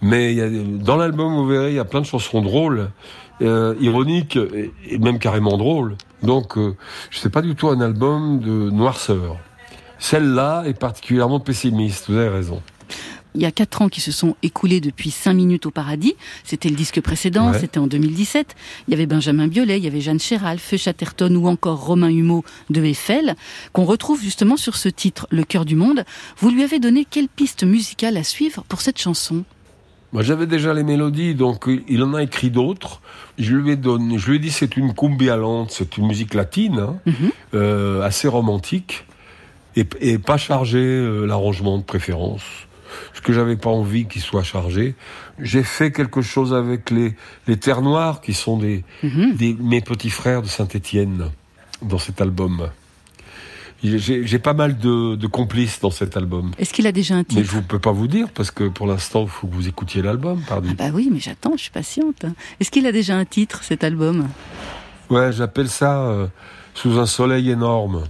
[0.03, 2.91] mais il y a, dans l'album, vous verrez, il y a plein de chansons drôles,
[3.41, 5.97] euh, ironiques et, et même carrément drôles.
[6.23, 6.77] Donc, euh,
[7.11, 9.39] sais pas du tout un album de noirceur.
[9.99, 12.11] Celle-là est particulièrement pessimiste.
[12.11, 12.61] Vous avez raison.
[13.35, 16.15] Il y a quatre ans qui se sont écoulés depuis 5 minutes au paradis.
[16.45, 17.59] C'était le disque précédent, Ouais.
[17.59, 18.55] c'était en 2017.
[18.87, 22.11] Il y avait Benjamin Biolay, il y avait Jeanne Chéral, Feu Chatterton ou encore Romain
[22.11, 23.35] Humeau de Eiffel,
[23.73, 26.05] qu'on retrouve justement sur ce titre, Le cœur du monde.
[26.39, 29.45] Vous lui avez donné quelle piste musicale à suivre pour cette chanson?
[30.13, 33.01] Moi, j'avais déjà les mélodies, donc il- en a écrit d'autres.
[33.39, 36.35] Je lui ai donné, je lui ai dit c'est une cumbia lente, c'est une musique
[36.35, 37.31] latine, hein, Mhm.
[37.55, 39.05] euh, assez romantique
[39.75, 42.43] et, et pas chargé euh, l'arrangement de préférence.
[43.09, 44.95] Parce que j'avais pas envie qu'il soit chargé.
[45.39, 47.15] J'ai fait quelque chose avec les,
[47.47, 49.33] les Terres Noires, qui sont des, Mhm.
[49.35, 51.31] des mes petits frères de Saint-Étienne
[51.81, 52.69] dans cet album.
[53.83, 56.53] J'ai pas mal de, de complices dans cet album.
[56.59, 58.69] Est-ce qu'il a déjà un Mais titre je ne peux pas vous dire parce que
[58.69, 60.69] pour l'instant, il faut que vous écoutiez l'album, pardon.
[60.71, 62.25] Ah bah oui, mais j'attends, je suis patiente.
[62.61, 64.29] Est-ce qu'il a déjà un titre, cet album?
[65.11, 66.29] Ouais, j'appelle ça euh,
[66.75, 68.05] sous un soleil énorme.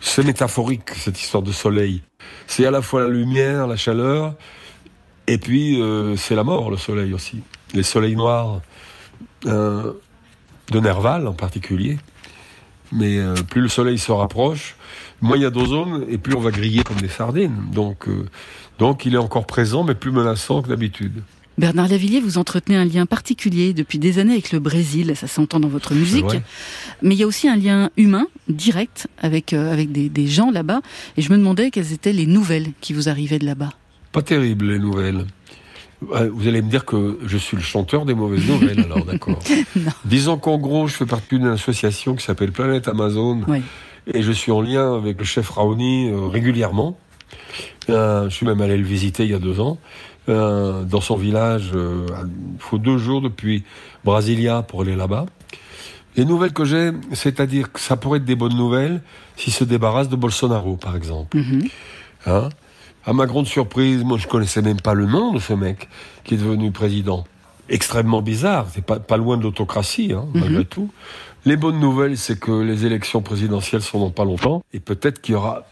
[0.00, 2.02] C'est métaphorique cette histoire de soleil.
[2.46, 4.34] C'est à la fois la lumière, la chaleur,
[5.26, 7.42] et puis euh, c'est la mort, le soleil aussi.
[7.74, 8.60] Les soleils noirs
[9.46, 9.92] euh,
[10.70, 11.98] de Nerval en particulier.
[12.92, 14.76] Mais euh, plus le soleil se rapproche,
[15.20, 17.56] moins il y a d'ozone, et plus on va griller comme des sardines.
[17.72, 18.26] Donc, euh,
[18.78, 21.22] donc il est encore présent, mais plus menaçant que d'habitude.
[21.58, 25.60] Bernard Lavillier, vous entretenez un lien particulier depuis des années avec le Brésil, ça s'entend
[25.60, 26.24] dans votre musique.
[27.02, 30.50] Mais il y a aussi un lien humain, direct, avec, euh, avec des, des gens
[30.50, 30.80] là-bas.
[31.16, 33.70] Et je me demandais quelles étaient les nouvelles qui vous arrivaient de là-bas.
[34.12, 35.26] Pas terrible les nouvelles.
[36.32, 39.38] Vous allez me dire que je suis le chanteur des mauvaises nouvelles, alors d'accord.
[40.04, 43.62] Disons qu'en gros, je fais partie d'une association qui s'appelle Planète Amazon, Oui.
[44.12, 46.96] et je suis en lien avec le chef Raoni euh, régulièrement.
[47.90, 49.78] Euh, je suis même allé le visiter il y a deux ans.
[50.28, 53.64] Euh, dans son village, il faut deux jours depuis
[54.04, 55.26] Brasilia pour aller là-bas.
[56.16, 59.00] Les nouvelles que j'ai, c'est-à-dire que ça pourrait être des bonnes nouvelles
[59.36, 61.36] s'il se débarrasse de Bolsonaro, par exemple.
[61.38, 61.62] Mhm.
[62.26, 62.48] Hein?
[63.04, 65.88] À ma grande surprise, moi je connaissais même pas le nom de ce mec
[66.24, 67.24] qui est devenu président.
[67.68, 70.64] Extrêmement bizarre, c'est pas, pas loin de l'autocratie, hein, malgré Mhm.
[70.64, 70.90] tout.
[71.44, 75.32] Les bonnes nouvelles, c'est que les élections présidentielles sont dans pas longtemps, et peut-être qu'il
[75.32, 75.64] y aura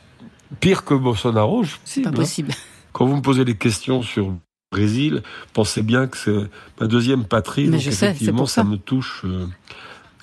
[0.58, 1.64] pire que Bolsonaro.
[1.84, 2.12] C'est pas hein.
[2.12, 2.52] possible.
[2.92, 4.34] Quand vous me posez des questions sur le
[4.72, 6.34] Brésil, pensez bien que c'est
[6.80, 7.64] ma deuxième patrie.
[7.66, 8.64] Mais donc je sais, effectivement, pour ça.
[8.64, 9.46] me touche, euh,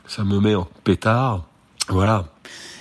[0.08, 1.46] ça me met en pétard.
[1.88, 2.26] Voilà.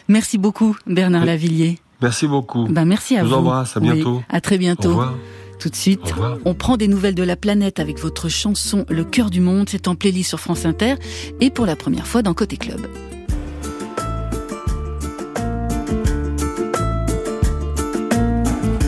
[0.09, 1.79] Merci beaucoup, Bernard Lavillier.
[2.03, 2.67] Merci beaucoup.
[2.69, 3.31] Ben, merci à Je vous.
[3.31, 4.23] vous embrasse, à Oui, bientôt.
[4.29, 4.89] à très bientôt.
[4.89, 5.15] Au revoir.
[5.59, 9.31] Tout de suite, on prend des nouvelles de la planète avec votre chanson Le cœur
[9.31, 9.69] du monde.
[9.71, 10.97] C'est en playlist sur France Inter
[11.41, 12.87] et pour la première fois dans Côté Club.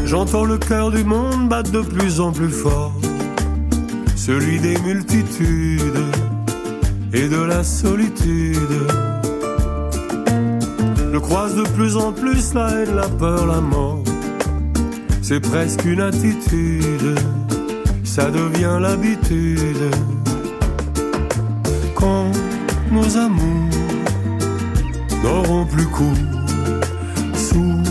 [0.05, 2.93] J'entends le cœur du monde battre de plus en plus fort,
[4.17, 5.81] celui des multitudes
[7.13, 8.57] et de la solitude.
[11.13, 14.03] Je croise de plus en plus la haine, la peur, la mort.
[15.23, 17.19] C'est presque une attitude,
[18.05, 19.91] ça devient l'habitude.
[21.95, 22.31] Quand
[22.93, 23.69] nos amours
[25.23, 26.25] n'auront plus cours
[27.35, 27.83] sous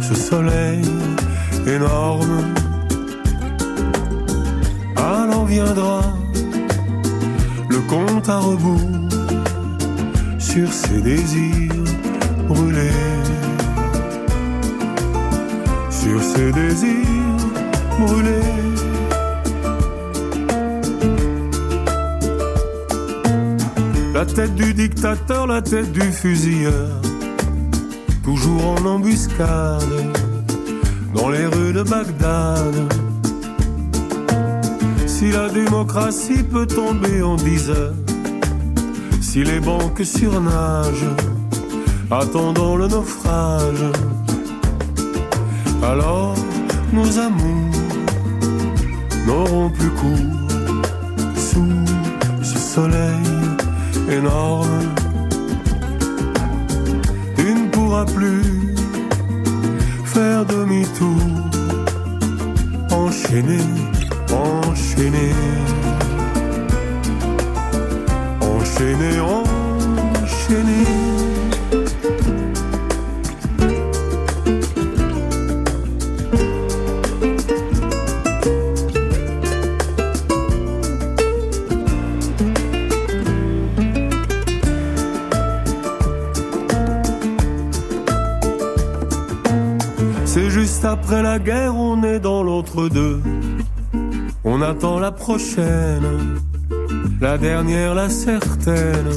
[0.00, 0.82] ce soleil
[1.66, 2.44] énorme.
[4.96, 6.00] Alors viendra
[7.68, 9.10] le compte à rebours
[10.38, 11.77] sur ces désirs
[12.48, 12.90] brûlés.
[15.90, 17.36] Sur ces désirs
[18.00, 18.58] brûlés.
[24.14, 26.88] La tête du dictateur, la tête du fusilleur,
[28.24, 29.82] toujours en embuscade
[31.14, 32.74] dans les rues de Bagdad.
[35.06, 37.94] Si la démocratie peut tomber en dix heures,
[39.20, 41.10] si les banques surnagent,
[42.10, 43.84] attendant le naufrage,
[45.82, 46.34] alors
[46.92, 47.68] nos amours
[49.26, 50.48] n'auront plus cours
[51.36, 51.84] sous
[52.42, 53.24] ce soleil
[54.10, 54.80] énorme.
[57.36, 58.74] Tu ne pourras plus
[60.04, 61.22] faire demi-tour,
[62.90, 63.66] enchaîner,
[64.32, 65.34] enchaîner,
[68.40, 69.17] enchaîner,
[94.44, 96.38] On attend la prochaine,
[97.20, 99.10] la dernière, la certaine.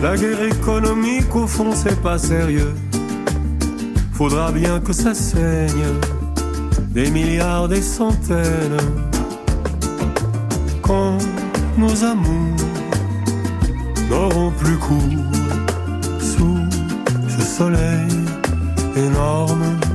[0.00, 2.74] La guerre économique, au fond, c'est pas sérieux.
[4.12, 5.86] Faudra bien que ça saigne,
[6.90, 8.78] des milliards, des centaines.
[10.80, 11.18] Quand
[11.76, 12.56] nos amours
[14.08, 15.32] n'auront plus cours
[16.20, 16.60] sous
[17.28, 18.10] ce soleil
[18.96, 19.91] énorme.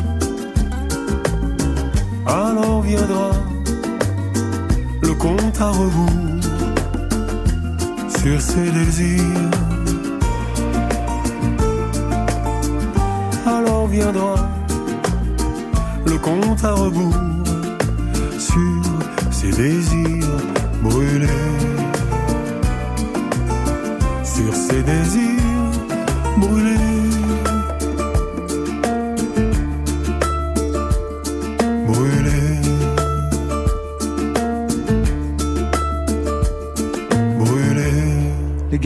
[2.27, 3.31] Alors viendra
[5.01, 6.09] le compte à rebours
[8.19, 9.23] sur ses désirs.
[13.45, 14.35] Alors viendra
[16.05, 17.15] le compte à rebours
[18.37, 18.81] sur
[19.31, 20.16] ses désirs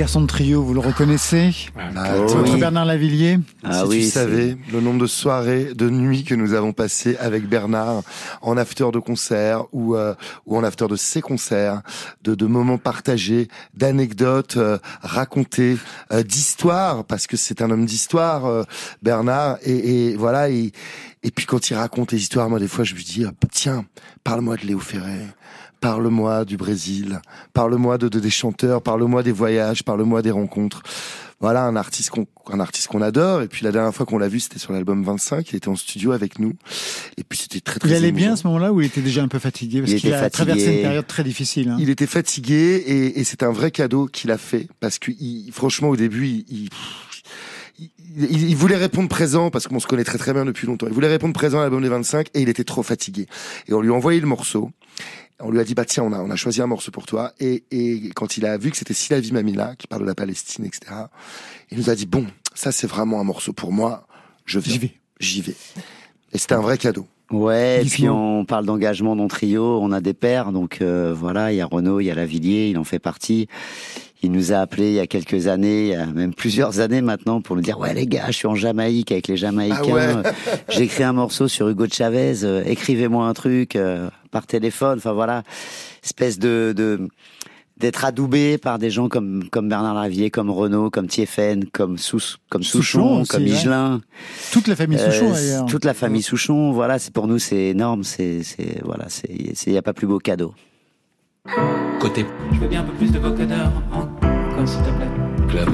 [0.02, 4.00] Les garçons de trio, vous le reconnaissez Ah, C'est votre Bernard Lavillier Ah si oui,
[4.00, 8.02] tu savais le nombre de soirées, de nuits que nous avons passées avec Bernard
[8.42, 10.16] en after de concert ou euh,
[10.48, 11.84] ou en after de ses concerts,
[12.24, 15.78] de, de moments partagés, d'anecdotes euh, racontées,
[16.12, 18.64] euh, d'histoires parce que c'est un homme d'histoire, euh,
[19.04, 19.58] Bernard.
[19.62, 20.50] Et, et voilà.
[20.50, 20.72] Et,
[21.22, 23.86] et puis quand il raconte les histoires, moi des fois je me dis ah, tiens,
[24.24, 25.28] parle-moi de Léo Ferré.
[25.82, 27.22] Parle-moi du Brésil,
[27.54, 30.84] parle-moi de, de des chanteurs, parle-moi des voyages, parle-moi des rencontres.
[31.40, 33.42] Voilà un artiste qu'on un artiste qu'on adore.
[33.42, 35.50] Et puis la dernière fois qu'on l'a vu, c'était sur l'album 25.
[35.52, 36.54] Il était en studio avec nous.
[37.18, 37.90] Et puis c'était très très.
[37.90, 38.24] Il allait émouvant.
[38.26, 39.80] bien à ce moment-là ou il était déjà un peu fatigué?
[39.82, 40.46] Parce Il qu'il était a fatigué.
[40.46, 41.70] traversé une période très difficile.
[41.70, 41.78] hein.
[41.80, 45.50] Il était fatigué et, et c'est un vrai cadeau qu'il a fait parce que il-
[45.52, 46.46] franchement au début il,
[47.80, 47.90] il,
[48.30, 50.86] il- il voulait répondre présent parce qu'on se connaît très très bien depuis longtemps.
[50.86, 53.26] Il voulait répondre présent à l'album des 25 et il était trop fatigué.
[53.68, 54.70] Et on lui a envoyé le morceau.
[55.44, 57.34] On lui a dit bah tiens on a on a choisi un morceau pour toi
[57.40, 59.88] et, et quand il a vu que c'était Si la vie m'a mis là qui
[59.88, 60.94] parle de la Palestine etc.
[61.72, 64.08] Il nous a dit bon ça c'est vraiment un morceau pour moi
[64.46, 64.94] je viens J'y vais.
[65.20, 65.56] j'y vais.
[66.34, 67.08] Et c'était un vrai cadeau.
[67.32, 71.52] Ouais, et puis on parle d'engagement dans trio, on a des pairs, donc euh, voilà,
[71.52, 73.48] il y a Renaud, il y a Lavillier, il en fait partie.
[74.24, 77.02] Il nous a appelé il y a quelques années, il y a même plusieurs années
[77.02, 79.94] maintenant, pour nous dire ouais les gars, je suis en Jamaïque avec les Jamaïcains, Ah
[79.94, 80.32] ouais.
[80.70, 85.14] J'ai écrit un morceau sur Hugo Chavez, euh, écrivez-moi un truc euh, par téléphone, enfin
[85.14, 85.44] voilà,
[86.04, 87.08] espèce de de
[87.78, 92.36] d'être adoubé par des gens comme comme Bernard Lavillier, comme Renaud, comme Thieffen, comme Sous,
[92.50, 93.50] comme Souchon Souchon, aussi, comme ouais.
[93.50, 94.02] Higelin.
[94.52, 95.66] Toute la famille Souchon, Euh, d'ailleurs.
[95.66, 99.74] Toute la famille Souchon, voilà, c'est pour nous c'est énorme, c'est c'est voilà, c'est il
[99.74, 100.54] y a pas plus beau cadeau.
[102.00, 105.10] Côté Je veux bien un peu plus de vocodeur encore, s'il te plaît.
[105.50, 105.70] club.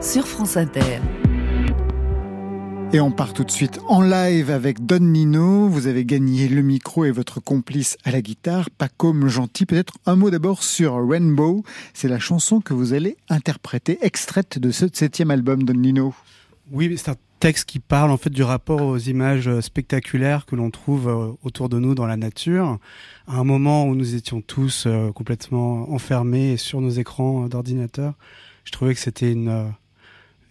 [0.00, 1.00] Sur France Inter.
[2.92, 5.68] Et on part tout de suite en live avec Don Nino.
[5.68, 9.66] Vous avez gagné le micro et votre complice à la guitare, pas comme gentil.
[9.66, 11.64] Peut-être un mot d'abord sur Rainbow.
[11.94, 16.14] C'est la chanson que vous allez interpréter, extraite de ce septième album, Don Nino.
[16.70, 20.70] Oui, c'est un texte qui parle en fait du rapport aux images spectaculaires que l'on
[20.70, 22.78] trouve euh, autour de nous dans la nature.
[23.26, 28.14] À un moment où nous étions tous euh, complètement enfermés sur nos écrans euh, d'ordinateur,
[28.64, 29.72] je trouvais que c'était une,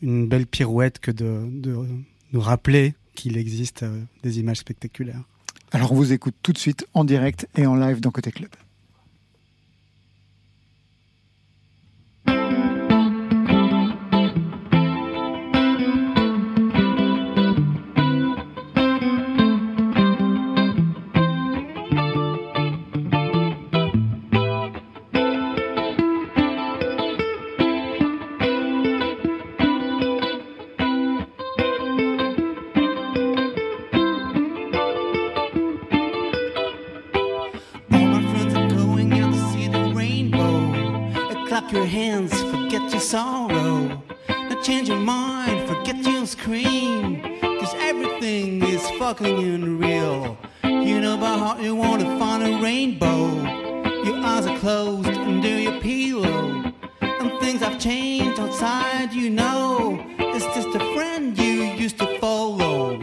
[0.02, 1.50] une belle pirouette que de
[2.36, 5.24] nous rappeler qu'il existe euh, des images spectaculaires.
[5.72, 8.50] Alors on vous écoute tout de suite en direct et en live dans Côté Club.
[43.16, 44.04] Sorrow.
[44.28, 47.22] Now change your mind, forget your scream.
[47.60, 50.38] Cause everything is fucking unreal.
[50.66, 53.22] You know by heart you want to find a rainbow.
[54.04, 56.74] Your eyes are closed under your pillow.
[57.00, 59.98] And things have changed outside, you know.
[60.36, 61.54] It's just a friend you
[61.84, 63.00] used to follow.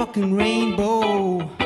[0.00, 1.59] Fucking rainbow.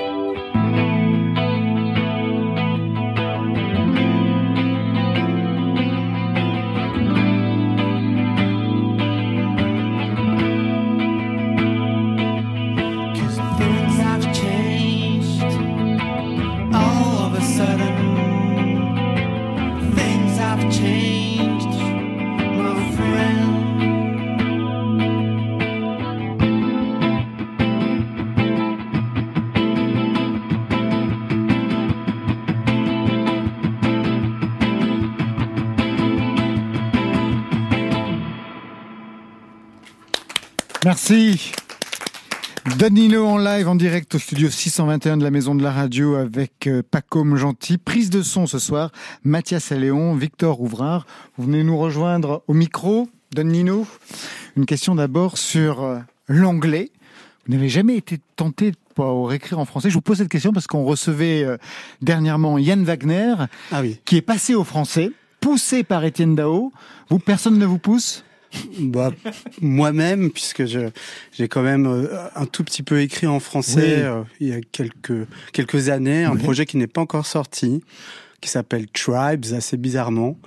[41.07, 41.53] Merci.
[42.79, 46.67] Danilo en live en direct au studio 621 de la Maison de la Radio avec
[46.67, 47.77] euh, Pacôme Gentil.
[47.77, 48.91] Prise de son ce soir,
[49.23, 51.07] Mathias Alléon, Victor Ouvrard.
[51.37, 53.87] Vous venez nous rejoindre au micro, Danilo.
[54.57, 56.91] Une question d'abord sur euh, l'anglais.
[57.47, 60.67] Vous n'avez jamais été tenté pour écrire en français Je vous pose cette question parce
[60.67, 61.59] qu'on recevait euh,
[62.01, 63.35] dernièrement Yann Wagner,
[64.07, 66.73] qui est passé au français, poussé par Étienne Dao.
[67.11, 68.25] Vous, personne ne vous pousse?
[68.79, 69.13] Bah,
[69.61, 74.03] moi-même, puisque j'ai quand même euh, un tout petit peu écrit en français Oui.
[74.03, 76.43] euh, il y a quelques, quelques années, un Oui.
[76.43, 77.83] projet qui n'est pas encore sorti,
[78.41, 80.39] qui s'appelle Tribes, assez bizarrement,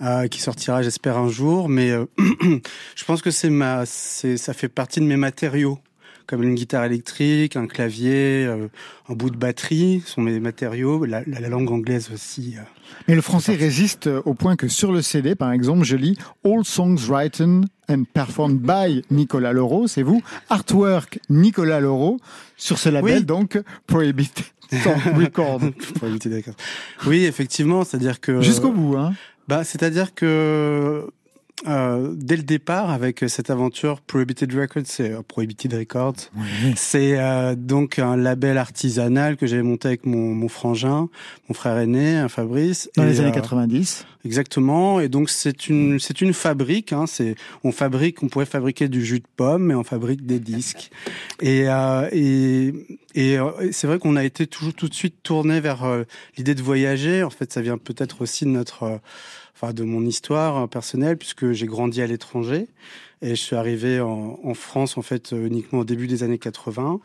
[0.00, 1.68] euh, qui sortira, j'espère, un jour.
[1.68, 2.06] Mais euh,
[2.96, 5.78] je pense que c'est ma, c'est, ça fait partie de mes matériaux,
[6.26, 8.68] comme une guitare électrique, un clavier, euh,
[9.08, 11.04] un bout de batterie, sont mes matériaux.
[11.04, 12.54] La, la, la langue anglaise aussi.
[12.58, 12.62] euh.
[13.08, 16.16] Mais le français résiste euh, au point que sur le CD, par exemple, je lis
[16.44, 20.22] All songs written and performed by Nicolas Leroux, c'est vous.
[20.48, 22.18] Artwork Nicolas Leroux,
[22.56, 23.24] sur ce label, Oui.
[23.24, 24.44] donc Prohibited
[25.16, 25.60] Record.
[27.06, 29.12] Oui, effectivement, c'est-à-dire que Jusqu'au bout, hein.
[29.48, 31.06] Bah, c'est-à-dire que
[31.66, 36.30] euh, dès le départ, avec cette aventure Prohibited Records, c'est euh, Prohibited Records,
[36.76, 41.08] c'est euh, donc un label artisanal que j'avais monté avec mon, mon frangin,
[41.48, 42.90] mon frère aîné, Fabrice.
[42.96, 44.06] Dans Et, les années euh, 90.
[44.24, 45.00] Exactement.
[45.00, 46.92] Et donc c'est une c'est une fabrique.
[46.92, 47.34] Hein, c'est
[47.64, 50.90] on fabrique, on pourrait fabriquer du jus de pomme, mais on fabrique des disques.
[51.40, 52.72] Et euh, et
[53.14, 56.04] et euh, c'est vrai qu'on a été toujours tout de suite tourné vers euh,
[56.36, 57.22] l'idée de voyager.
[57.22, 58.98] En fait, ça vient peut-être aussi de notre euh,
[59.70, 62.66] de mon histoire euh, personnelle puisque j'ai grandi à l'étranger
[63.22, 66.38] et je suis arrivé en, en France en fait euh, uniquement au début des années
[66.38, 67.00] 80.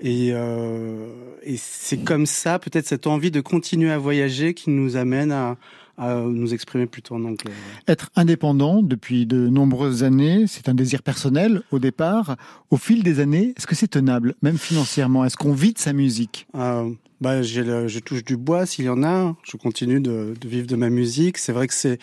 [0.00, 1.08] Et, euh,
[1.42, 5.56] et c'est comme ça, peut-être cette envie de continuer à voyager qui nous amène à,
[5.98, 7.52] à nous exprimer plutôt en anglais.
[7.88, 12.36] Être indépendant depuis de nombreuses années, c'est un désir personnel au départ.
[12.70, 15.24] Au fil des années, est-ce que c'est tenable, même financièrement?
[15.24, 16.46] Est-ce qu'on vit de sa musique?
[16.56, 16.90] Euh,
[17.20, 19.36] bah, le- je touche du bois s'il y en a.
[19.44, 21.38] Je continue de, de vivre de ma musique.
[21.38, 21.98] C'est vrai que c'est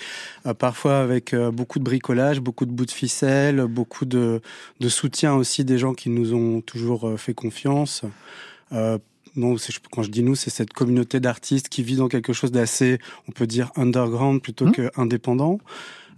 [0.46, 4.42] euh, parfois avec euh, beaucoup de bricolage, beaucoup de bouts de ficelle, beaucoup de,
[4.80, 8.04] de soutien aussi des gens qui nous ont toujours fait confiance.
[8.72, 8.98] Euh,
[9.36, 12.52] non, c'est- quand je dis nous, c'est cette communauté d'artistes qui vit dans quelque chose
[12.52, 14.72] d'assez, on peut dire, underground plutôt Mmh.
[14.72, 15.60] que indépendant.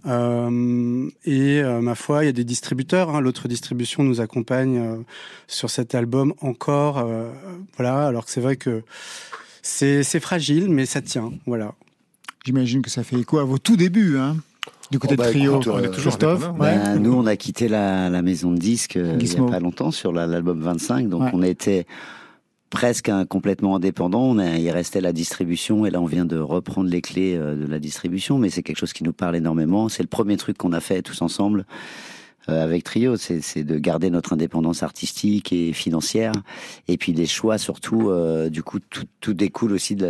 [0.06, 3.14] Euh, et euh, ma foi, il y a des distributeurs.
[3.14, 3.20] hein.
[3.20, 4.96] L'autre distribution nous accompagne euh,
[5.46, 6.98] sur cet album encore.
[6.98, 7.30] euh,
[7.76, 8.82] voilà, alors que c'est vrai que
[9.62, 11.32] c'est fragile, mais ça tient.
[11.46, 11.74] Voilà.
[12.44, 14.36] J'imagine que ça fait écho à vos tout débuts, hein
[14.90, 15.52] du côté Oh, bah, de trio.
[15.54, 16.76] écoute, on est toujours Christophe, ouais.
[16.76, 19.58] Ben, nous, on a quitté la, la maison de disques euh, il n'y a pas
[19.58, 21.30] longtemps sur la- l'album 25, donc Ouais.
[21.32, 21.86] on était
[22.74, 24.22] presque un- complètement indépendant.
[24.22, 27.54] On a, il restait la distribution et là on vient de reprendre les clés euh,
[27.54, 29.88] de la distribution, mais c'est quelque chose qui nous parle énormément.
[29.88, 31.64] C'est le premier truc qu'on a fait tous ensemble.
[32.48, 36.32] Euh, avec Trio, c'est de garder notre indépendance artistique et financière,
[36.88, 38.10] et puis des choix surtout.
[38.10, 40.06] euh, du coup, tout, découle aussi de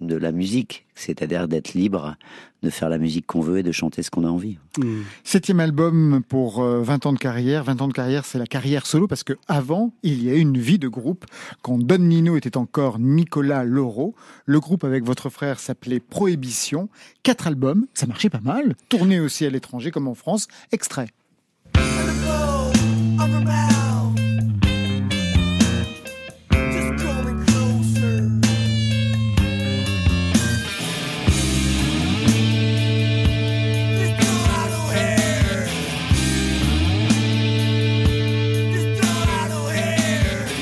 [0.00, 2.16] la, musique, c'est-à-dire d'être libre,
[2.62, 4.58] de faire la musique qu'on veut et de chanter ce qu'on a envie.
[5.22, 7.64] Septième album pour euh, 20 ans de carrière.
[7.64, 10.58] 20 ans de carrière, c'est la carrière solo parce que avant, il y a une
[10.58, 11.24] vie de groupe.
[11.62, 16.88] Quand Don Nino était encore Nicolas Leroux, le groupe avec votre frère s'appelait Prohibition.
[17.22, 18.74] Quatre albums, ça marchait pas mal.
[18.88, 20.48] Tourné aussi à l'étranger comme en France.
[20.70, 21.08] Extrait.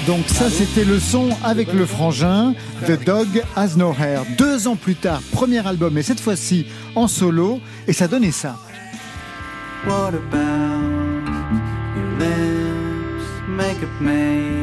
[0.06, 2.54] Donc ça, c'était le son avec le frangin,
[2.86, 4.24] The Dog Has No Hair.
[4.36, 8.56] Deux ans plus tard, premier album, et cette fois-ci en solo, et ça donnait ça.
[9.86, 10.52] What about?
[13.56, 14.62] Makeup made.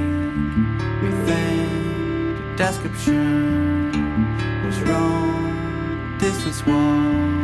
[1.03, 4.21] You think the description
[4.65, 6.17] was wrong.
[6.17, 7.38] This was once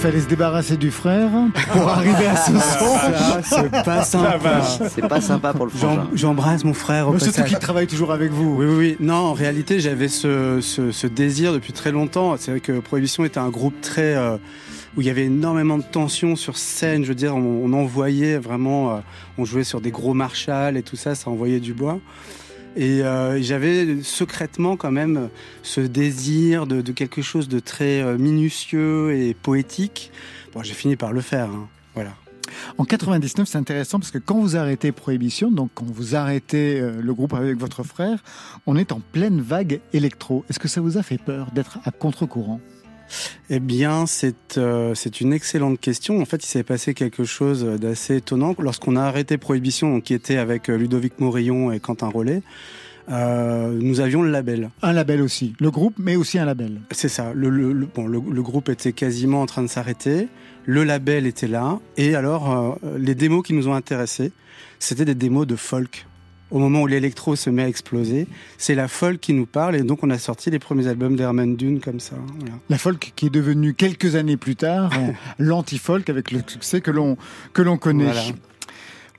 [0.00, 1.30] fallait se débarrasser du frère
[1.72, 2.58] pour arriver à ce son.
[3.42, 4.62] C'est pas sympa.
[4.88, 6.08] C'est pas sympa pour le frangin.
[6.14, 8.56] J'embrasse mon frère au Mais Surtout qu'il travaille toujours avec vous.
[8.56, 8.96] Oui, oui, oui.
[8.98, 12.34] Non, en réalité, j'avais ce, ce, ce désir depuis très longtemps.
[12.38, 14.38] C'est vrai que Prohibition était un groupe très euh,
[14.96, 17.04] où il y avait énormément de tension sur scène.
[17.04, 18.98] Je veux dire, on, on envoyait vraiment, euh,
[19.36, 21.98] on jouait sur des gros Marshall et tout ça, ça envoyait du bois.
[22.76, 25.28] Et euh, j'avais secrètement quand même
[25.62, 30.12] ce désir de, quelque chose de très euh, minutieux et poétique.
[30.54, 31.50] Bon, j'ai fini par le faire.
[31.50, 31.68] hein.
[31.94, 32.14] Voilà.
[32.78, 37.00] En 99, c'est intéressant parce que quand vous arrêtez Prohibition, donc quand vous arrêtez euh,
[37.00, 38.22] le groupe avec votre frère,
[38.66, 40.44] on est en pleine vague électro.
[40.48, 42.60] Est-ce que ça vous a fait peur d'être à contre-courant?
[43.50, 46.20] Eh bien, c'est euh, c'est une excellente question.
[46.20, 50.14] En fait, il s'est passé quelque chose d'assez étonnant lorsqu'on a arrêté Prohibition, donc, qui
[50.14, 52.42] était avec euh, Ludovic Morillon et Quentin Rollet.
[53.10, 54.70] Euh, nous avions le label.
[54.82, 56.80] Un label aussi, le groupe, mais aussi un label.
[56.92, 57.32] C'est ça.
[57.34, 60.28] Le, le- le- bon, le, le groupe était quasiment en train de s'arrêter.
[60.64, 61.80] Le label était là.
[61.96, 64.30] Et alors, euh, les démos qui nous ont intéressés,
[64.78, 66.06] c'était des démos de folk.
[66.50, 68.26] Au moment où l'électro se met à exploser,
[68.58, 69.76] c'est la folk qui nous parle.
[69.76, 72.16] Et donc, on a sorti les premiers albums d'Herman Dune comme ça.
[72.38, 72.54] Voilà.
[72.68, 76.90] La folk qui est devenue quelques années plus tard euh, l'anti-folk avec le succès que
[76.90, 77.16] l'on
[77.52, 78.04] que l'on connaît.
[78.04, 78.22] Voilà.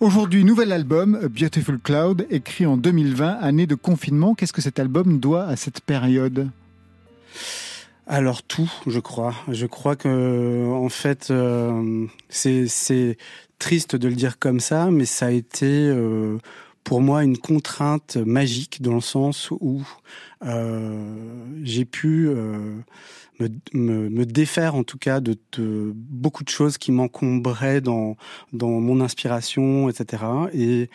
[0.01, 4.34] Aujourd'hui, nouvel album, A Beautiful Cloud, écrit en 2020, année de confinement.
[4.34, 6.49] Qu'est-ce que cet album doit à cette période?
[8.07, 9.36] Alors tout, je crois.
[9.47, 13.17] Je crois que en fait, euh, c'est c'est
[13.59, 16.38] triste de le dire comme ça, mais ça a été euh,
[16.84, 19.82] pour moi une contrainte magique dans le sens où
[20.43, 22.75] euh, j'ai pu euh,
[23.39, 28.17] me, me, me défaire en tout cas de, de beaucoup de choses qui m'encombraient dans
[28.53, 30.23] dans mon inspiration, etc.
[30.53, 30.89] Et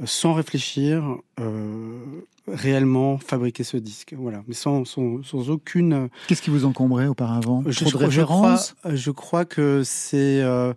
[0.00, 2.04] euh, sans réfléchir, euh,
[2.48, 4.14] réellement fabriquer ce disque.
[4.16, 7.62] Voilà, mais sans sans, sans aucune Qu'est-ce qui vous encombrait auparavant?
[7.66, 10.40] je, Trop de je crois, je crois que c'est.
[10.42, 10.72] euh,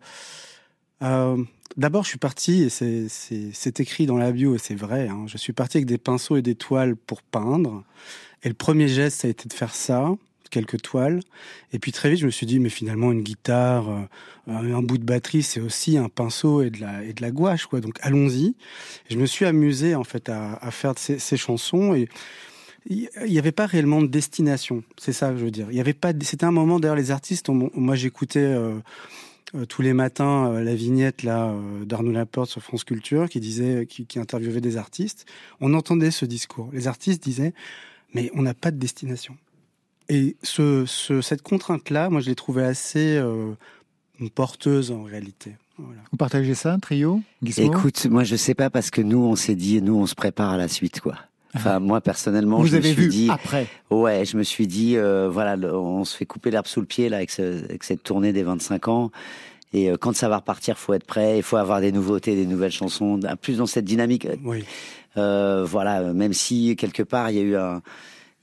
[1.02, 1.38] euh,
[1.78, 5.38] D'abord, je suis parti, et c'est- écrit dans la bio, et c'est vrai, hein, je
[5.38, 7.84] suis parti avec des pinceaux et des toiles pour peindre.
[8.44, 10.12] Et le premier geste, ça a été de faire ça,
[10.52, 11.20] quelques toiles.
[11.74, 14.06] Et puis très vite, je me suis dit, mais finalement, une guitare, euh,
[14.48, 17.66] un bout de batterie, c'est aussi un pinceau et de la, et de la gouache,
[17.66, 17.82] quoi.
[17.82, 18.56] Donc allons-y.
[19.10, 21.94] Je me suis amusé, en fait, à, à faire ces, ces chansons.
[21.94, 22.08] Et
[22.90, 24.84] il n'y avait pas réellement de destination.
[24.98, 25.68] C'est ça que je veux dire.
[25.72, 26.14] Il y avait pas.
[26.22, 27.50] C'était un moment d'ailleurs les artistes.
[27.50, 28.76] ont- moi j'écoutais euh,
[29.66, 33.86] tous les matins euh, la vignette là euh, d'Arnaud Laporte sur France Culture qui disait,
[33.86, 35.26] qui, qui interviewait des artistes.
[35.62, 36.70] On entendait ce discours.
[36.74, 37.54] Les artistes disaient,
[38.14, 39.38] mais on n'a pas de destination.
[40.10, 43.54] Et ce, ce- cette contrainte là, moi je l'ai trouvée assez euh,
[44.34, 45.56] porteuse en réalité.
[45.78, 46.02] Voilà.
[46.12, 49.56] Vous partagez ça, trio Gizmo Écoute, moi je sais pas parce que nous on s'est
[49.56, 51.16] dit, nous on se prépare à la suite quoi.
[51.56, 54.98] Enfin moi personnellement, Vous je me suis vu dit, après ouais, je me suis dit,
[54.98, 58.04] euh, voilà, on se fait couper l'herbe sous le pied là avec, ce- avec cette
[58.04, 59.12] tournée des 25 ans.
[59.74, 62.46] Et euh, quand ça va repartir, faut être prêt, il faut avoir des nouveautés, des
[62.46, 64.28] nouvelles chansons, plus dans cette dynamique.
[64.44, 64.64] Oui.
[65.18, 67.82] Euh, voilà, euh, même si quelque part il y a eu un,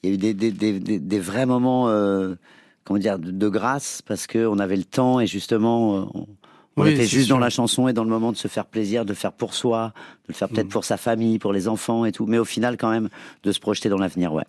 [0.02, 2.34] il y a eu des, des, des, des, vrais moments, euh,
[2.84, 6.26] comment dire, de, de grâce parce que on avait le temps et justement euh, on,
[6.76, 7.34] on Oui, était juste sûr.
[7.36, 9.52] dans la chanson et dans le moment de se faire plaisir, de le faire pour
[9.52, 9.92] soi,
[10.24, 10.70] de le faire peut-être Mm.
[10.70, 13.10] pour sa famille, pour les enfants et tout, mais au final quand même
[13.42, 14.44] de se projeter dans l'avenir, ouais.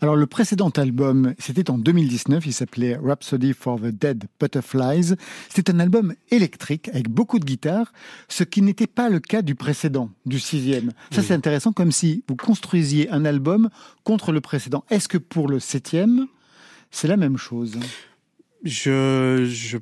[0.00, 5.14] Alors le précédent album, c'était en 2019, il s'appelait Rhapsody for the Dead Butterflies.
[5.48, 7.92] C'était un album électrique avec beaucoup de guitares,
[8.28, 10.92] ce qui n'était pas le cas du précédent, du sixième.
[11.10, 13.68] Ça c'est intéressant, comme si vous construisiez un album
[14.04, 14.84] contre le précédent.
[14.90, 16.26] Est-ce que pour le septième,
[16.92, 17.78] c'est la même chose?
[18.62, 19.78] Je, je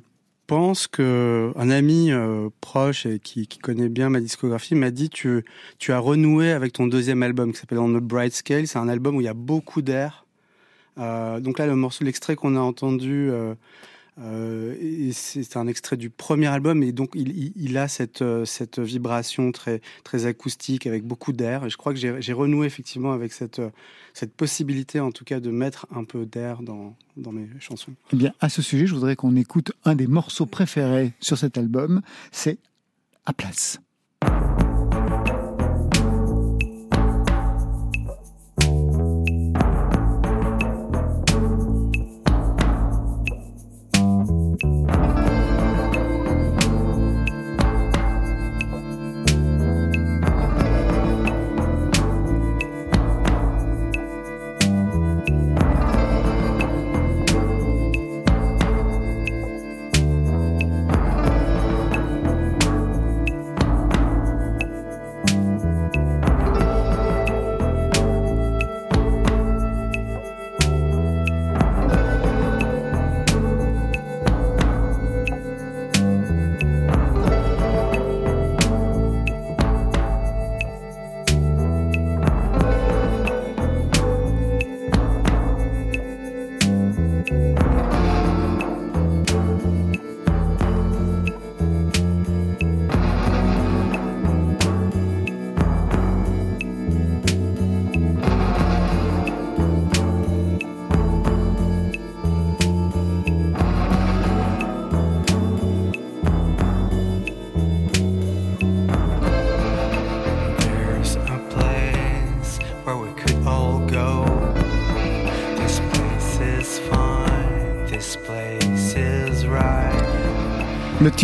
[0.47, 5.09] pense que un ami euh, proche et qui, qui connaît bien ma discographie m'a dit
[5.09, 5.43] tu,
[5.79, 8.67] tu as renoué avec ton deuxième album qui s'appelle On the Bright Scale.
[8.67, 10.25] C'est un album où il y a beaucoup d'air.
[10.99, 13.55] Euh, donc là, le morceau, l'extrait qu'on a entendu, euh,
[14.19, 19.51] euh, c'est un extrait du premier album et donc il, a cette, euh, cette vibration
[19.51, 21.65] très, très acoustique avec beaucoup d'air.
[21.65, 23.69] Et je crois que j'ai renoué effectivement avec cette, euh,
[24.13, 27.93] cette possibilité en tout cas de mettre un peu d'air dans, dans mes chansons.
[28.11, 31.57] Eh bien, à ce sujet, je voudrais qu'on écoute un des morceaux préférés sur cet
[31.57, 32.01] album,
[32.31, 32.57] c'est
[33.25, 33.79] À place.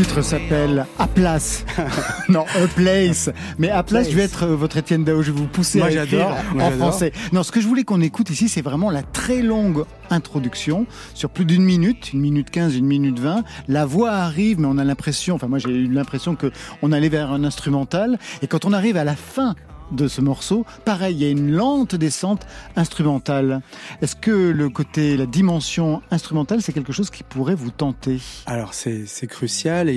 [0.04, 1.66] Titre s'appelle A Place.
[2.30, 3.30] non, A Place.
[3.58, 5.22] Mais A Place, je vais être euh, votre Étienne Dao.
[5.22, 6.38] Je vais vous pousser Moi, à écrire.
[6.54, 7.12] Moi, en français.
[7.34, 11.30] Non, ce que je voulais qu'on écoute ici, c'est vraiment la très longue introduction sur
[11.30, 13.44] plus d'une minute, une minute 15, une minute 20.
[13.68, 16.50] La voix arrive, mais on a l'impression, enfin moi j'ai eu l'impression que
[16.82, 18.20] on allait vers un instrumental.
[18.42, 19.54] Et quand on arrive à la fin
[19.92, 23.62] de ce morceau, pareil, il y a une lente descente instrumentale.
[24.02, 28.20] Est-ce que le côté, la dimension instrumentale, c'est quelque chose qui pourrait vous tenter?
[28.46, 29.94] Alors c'est c'est crucial et,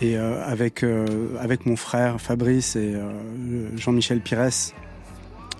[0.00, 1.06] et, et, euh, avec euh,
[1.40, 3.10] avec mon frère Fabrice et euh,
[3.76, 4.48] Jean-Michel Pires,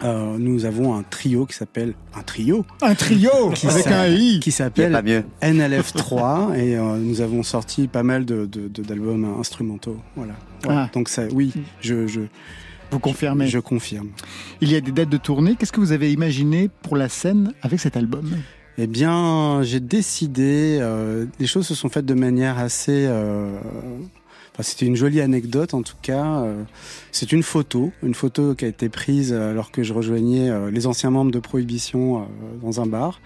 [0.05, 2.67] euh, nous avons un trio qui s'appelle un trio?
[2.83, 4.41] Un trio qui avec un i.
[4.41, 5.25] qui s'appelle pas mieux.
[5.43, 9.97] NLF3 et euh, nous avons sorti pas mal de de- de- d'albums instrumentaux.
[10.15, 10.35] Voilà.
[10.67, 10.75] Ouais.
[10.75, 10.91] Ah.
[10.93, 12.21] Donc ça, oui, je je
[12.91, 14.09] Vous confirmez je confirme.
[14.61, 15.57] Il y a des dates de tournée.
[15.57, 18.31] Qu'est-ce que vous avez imaginé pour la scène avec cet album?
[18.79, 20.79] Eh bien, j'ai décidé.
[20.81, 23.07] euh, les choses se sont faites de manière assez.
[23.07, 23.59] euh,
[24.53, 26.43] enfin, c'était une jolie anecdote en tout cas.
[26.43, 26.63] euh,
[27.11, 31.11] c'est une photo, une photo qui a été prise alors que je rejoignais les anciens
[31.11, 32.29] membres de Prohibition
[32.63, 33.21] dans un bar,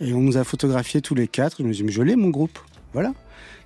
[0.00, 1.56] et on nous a photographiés tous les quatre.
[1.58, 2.58] Je me suis dit, mais je l'ai mon groupe,
[2.92, 3.12] voilà.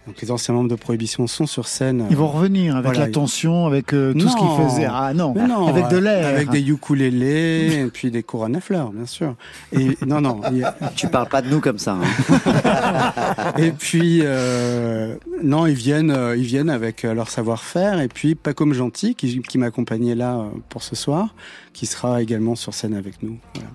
[0.06, 2.06] Donc les anciens membres de Prohibition sont sur scène.
[2.10, 3.06] Ils vont revenir avec Voilà.
[3.06, 4.86] la tension, avec euh, tout ce qu'ils faisaient.
[4.88, 6.28] Ah non, non, avec de l'air.
[6.28, 9.34] Avec des ukulélés, et puis des couronnes à fleurs, bien sûr.
[9.72, 10.40] Et non, non.
[10.44, 11.96] a- Tu parles pas de nous comme ça.
[12.00, 13.52] hein.
[13.58, 18.00] Et puis euh, non, ils viennent, euh, ils viennent avec leur savoir-faire.
[18.00, 21.34] Et puis pas comme gentil qui, qui m'accompagnait là pour ce soir,
[21.72, 23.38] qui sera également sur scène avec nous.
[23.54, 23.68] Voilà.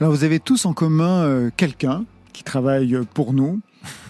[0.00, 3.60] Alors vous avez tous en commun euh, quelqu'un qui travaille pour nous.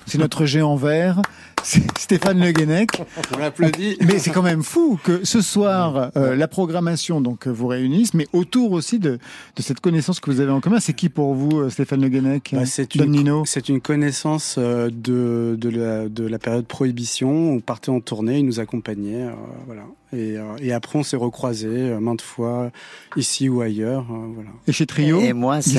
[0.07, 1.22] C'est notre géant vert,
[1.62, 2.88] c'est Stéphane Le Guenec.
[3.34, 3.96] On l'applaudit.
[4.02, 8.14] Mais c'est quand même fou que ce soir, euh, la programmation donc euh, vous réunisse,
[8.14, 9.18] mais autour aussi de,
[9.57, 10.80] de cette connaissance que vous avez en commun.
[10.80, 13.80] C'est qui pour vous, euh, Stéphane Le Guenec Bah, c'est Don une, Nino c'est une
[13.80, 17.30] connaissance de, de, la, de la période prohibition.
[17.30, 19.32] On partait en tournée, il nous accompagnait, euh,
[19.66, 19.84] voilà.
[20.14, 22.70] Et, euh, et après, on s'est recroisés euh, maintes fois,
[23.16, 24.50] ici ou ailleurs, euh, voilà.
[24.68, 25.78] Et chez Trio Et moi, c'est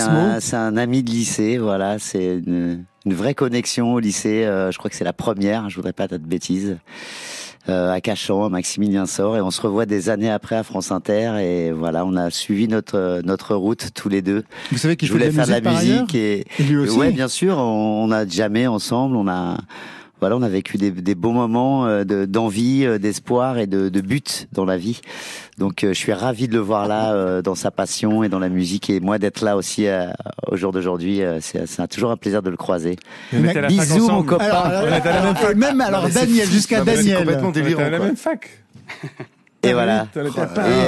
[0.56, 1.58] un, ami de lycée.
[1.58, 4.46] Voilà, c'est une, une vraie connexion au lycée.
[4.46, 5.70] Euh, je crois que c'est la première.
[5.70, 6.78] Je voudrais pas dire de bêtises.
[7.68, 10.92] Euh, à Cachan, à Maximilien Sort, et on se revoit des années après à France
[10.92, 11.40] Inter.
[11.42, 14.44] Et voilà, on a suivi notre notre route tous les deux.
[14.72, 16.96] Vous savez qu'il la faire de la musique et, Et lui aussi?
[16.96, 19.16] Ouais, bien sûr, on, on a jamais ensemble.
[19.16, 19.58] On a
[20.22, 23.90] voilà, on a vécu des, des beaux moments euh, de- d'envie, euh, d'espoir et de,
[23.90, 25.02] de but dans la vie.
[25.58, 28.40] Donc, euh, je suis ravi de le voir là euh, dans sa passion et dans
[28.40, 30.08] la musique, et moi d'être là aussi euh,
[30.52, 31.22] au jour d'aujourd'hui.
[31.22, 32.96] euh, c'est c'est toujours un plaisir de le croiser.
[33.68, 34.46] Bisous, mon copain.
[34.46, 35.56] Alors, On était à la même fac.
[35.56, 37.18] même alors Daniel jusqu'à Daniel.
[37.20, 37.84] complètement On était délirant.
[37.84, 38.50] à la même fac.
[39.66, 40.08] Et voilà.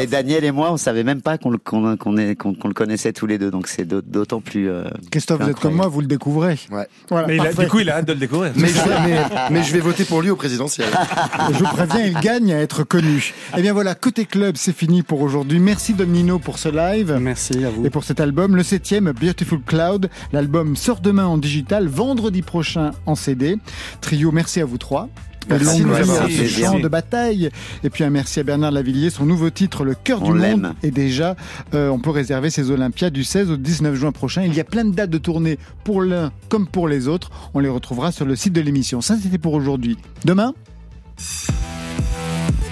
[0.01, 2.67] Et Daniel et moi, on savait même pas qu'on le, qu'on qu'on est- qu'on- qu'on
[2.67, 4.69] le connaissait tous les deux, donc c'est d'aut- d'autant plus.
[4.69, 6.59] euh, Christophe, vous êtes comme moi, vous le découvrez.
[6.71, 6.87] Ouais.
[7.09, 7.63] Voilà, Mais il a- parfait.
[7.63, 8.51] du coup, il a hâte de le découvrir.
[8.55, 9.17] Mais, je, mais,
[9.51, 10.87] mais je vais voter pour lui au présidentiel.
[11.53, 13.33] Je vous préviens, il gagne à être connu.
[13.57, 15.59] Eh bien voilà, côté club, c'est fini pour aujourd'hui.
[15.59, 17.17] Merci Don Nino pour ce live.
[17.19, 17.85] Merci à vous.
[17.85, 20.09] Et pour cet album, le septième, Beautiful Cloud.
[20.33, 23.57] L'album sort demain en digital, vendredi prochain en CD.
[24.01, 25.09] Trio, merci à vous trois.
[25.49, 25.93] Merci Longue
[26.27, 26.71] vie plaisir.
[26.71, 27.49] champ de bataille.
[27.83, 30.73] Et puis un merci à Bernard Lavillier, son nouveau titre, Le cœur du monde.
[30.83, 31.35] Et déjà,
[31.73, 34.43] euh, on peut réserver ses Olympiades du 16 au 19 juin prochain.
[34.43, 37.31] Il y a plein de dates de tournée pour l'un comme pour les autres.
[37.53, 39.01] On les retrouvera sur le site de l'émission.
[39.01, 39.97] Ça, c'était pour aujourd'hui.
[40.25, 40.53] Demain,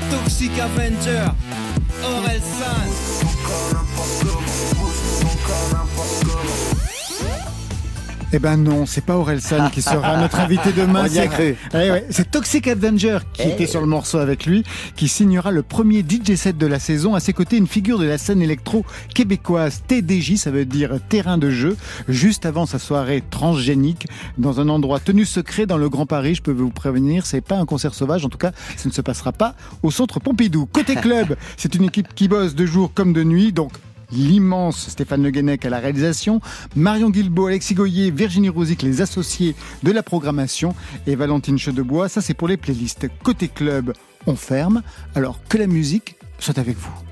[0.10, 1.26] Toxic Avenger,
[2.04, 2.42] Aurel
[8.38, 11.08] Eh ben non, c'est pas Orelsan qui sera notre invité demain.
[11.08, 11.56] C'est-.
[11.74, 13.52] Eh ouais, c'est Toxic Avenger qui Eh.
[13.52, 14.66] était sur le morceau avec lui,
[14.98, 17.16] qui signera le premier DJ set de la saison.
[17.16, 18.84] À ses côtés, une figure de la scène électro
[19.14, 21.78] québécoise, TDJ, ça veut dire terrain de jeu,
[22.10, 24.06] juste avant sa soirée transgénique,
[24.38, 26.36] dans un endroit tenu secret dans le Grand Paris.
[26.36, 28.26] Je peux vous prévenir, c'est pas un concert sauvage.
[28.26, 30.66] En tout cas, ça ne se passera pas au centre Pompidou.
[30.66, 33.72] Côté club, c'est une équipe qui bosse de jour comme de nuit, donc
[34.12, 36.42] l'immense Stéphane Le Guenec à la réalisation,
[36.76, 40.76] Marion Guilbault, Alexis Goyer, Virginie Rosic, les associés de la programmation
[41.08, 42.10] et Valentine Chedebois.
[42.10, 43.08] Ça, c'est pour les playlists.
[43.24, 43.94] Côté club,
[44.28, 44.82] on ferme.
[45.16, 47.05] Alors que la musique soit avec vous.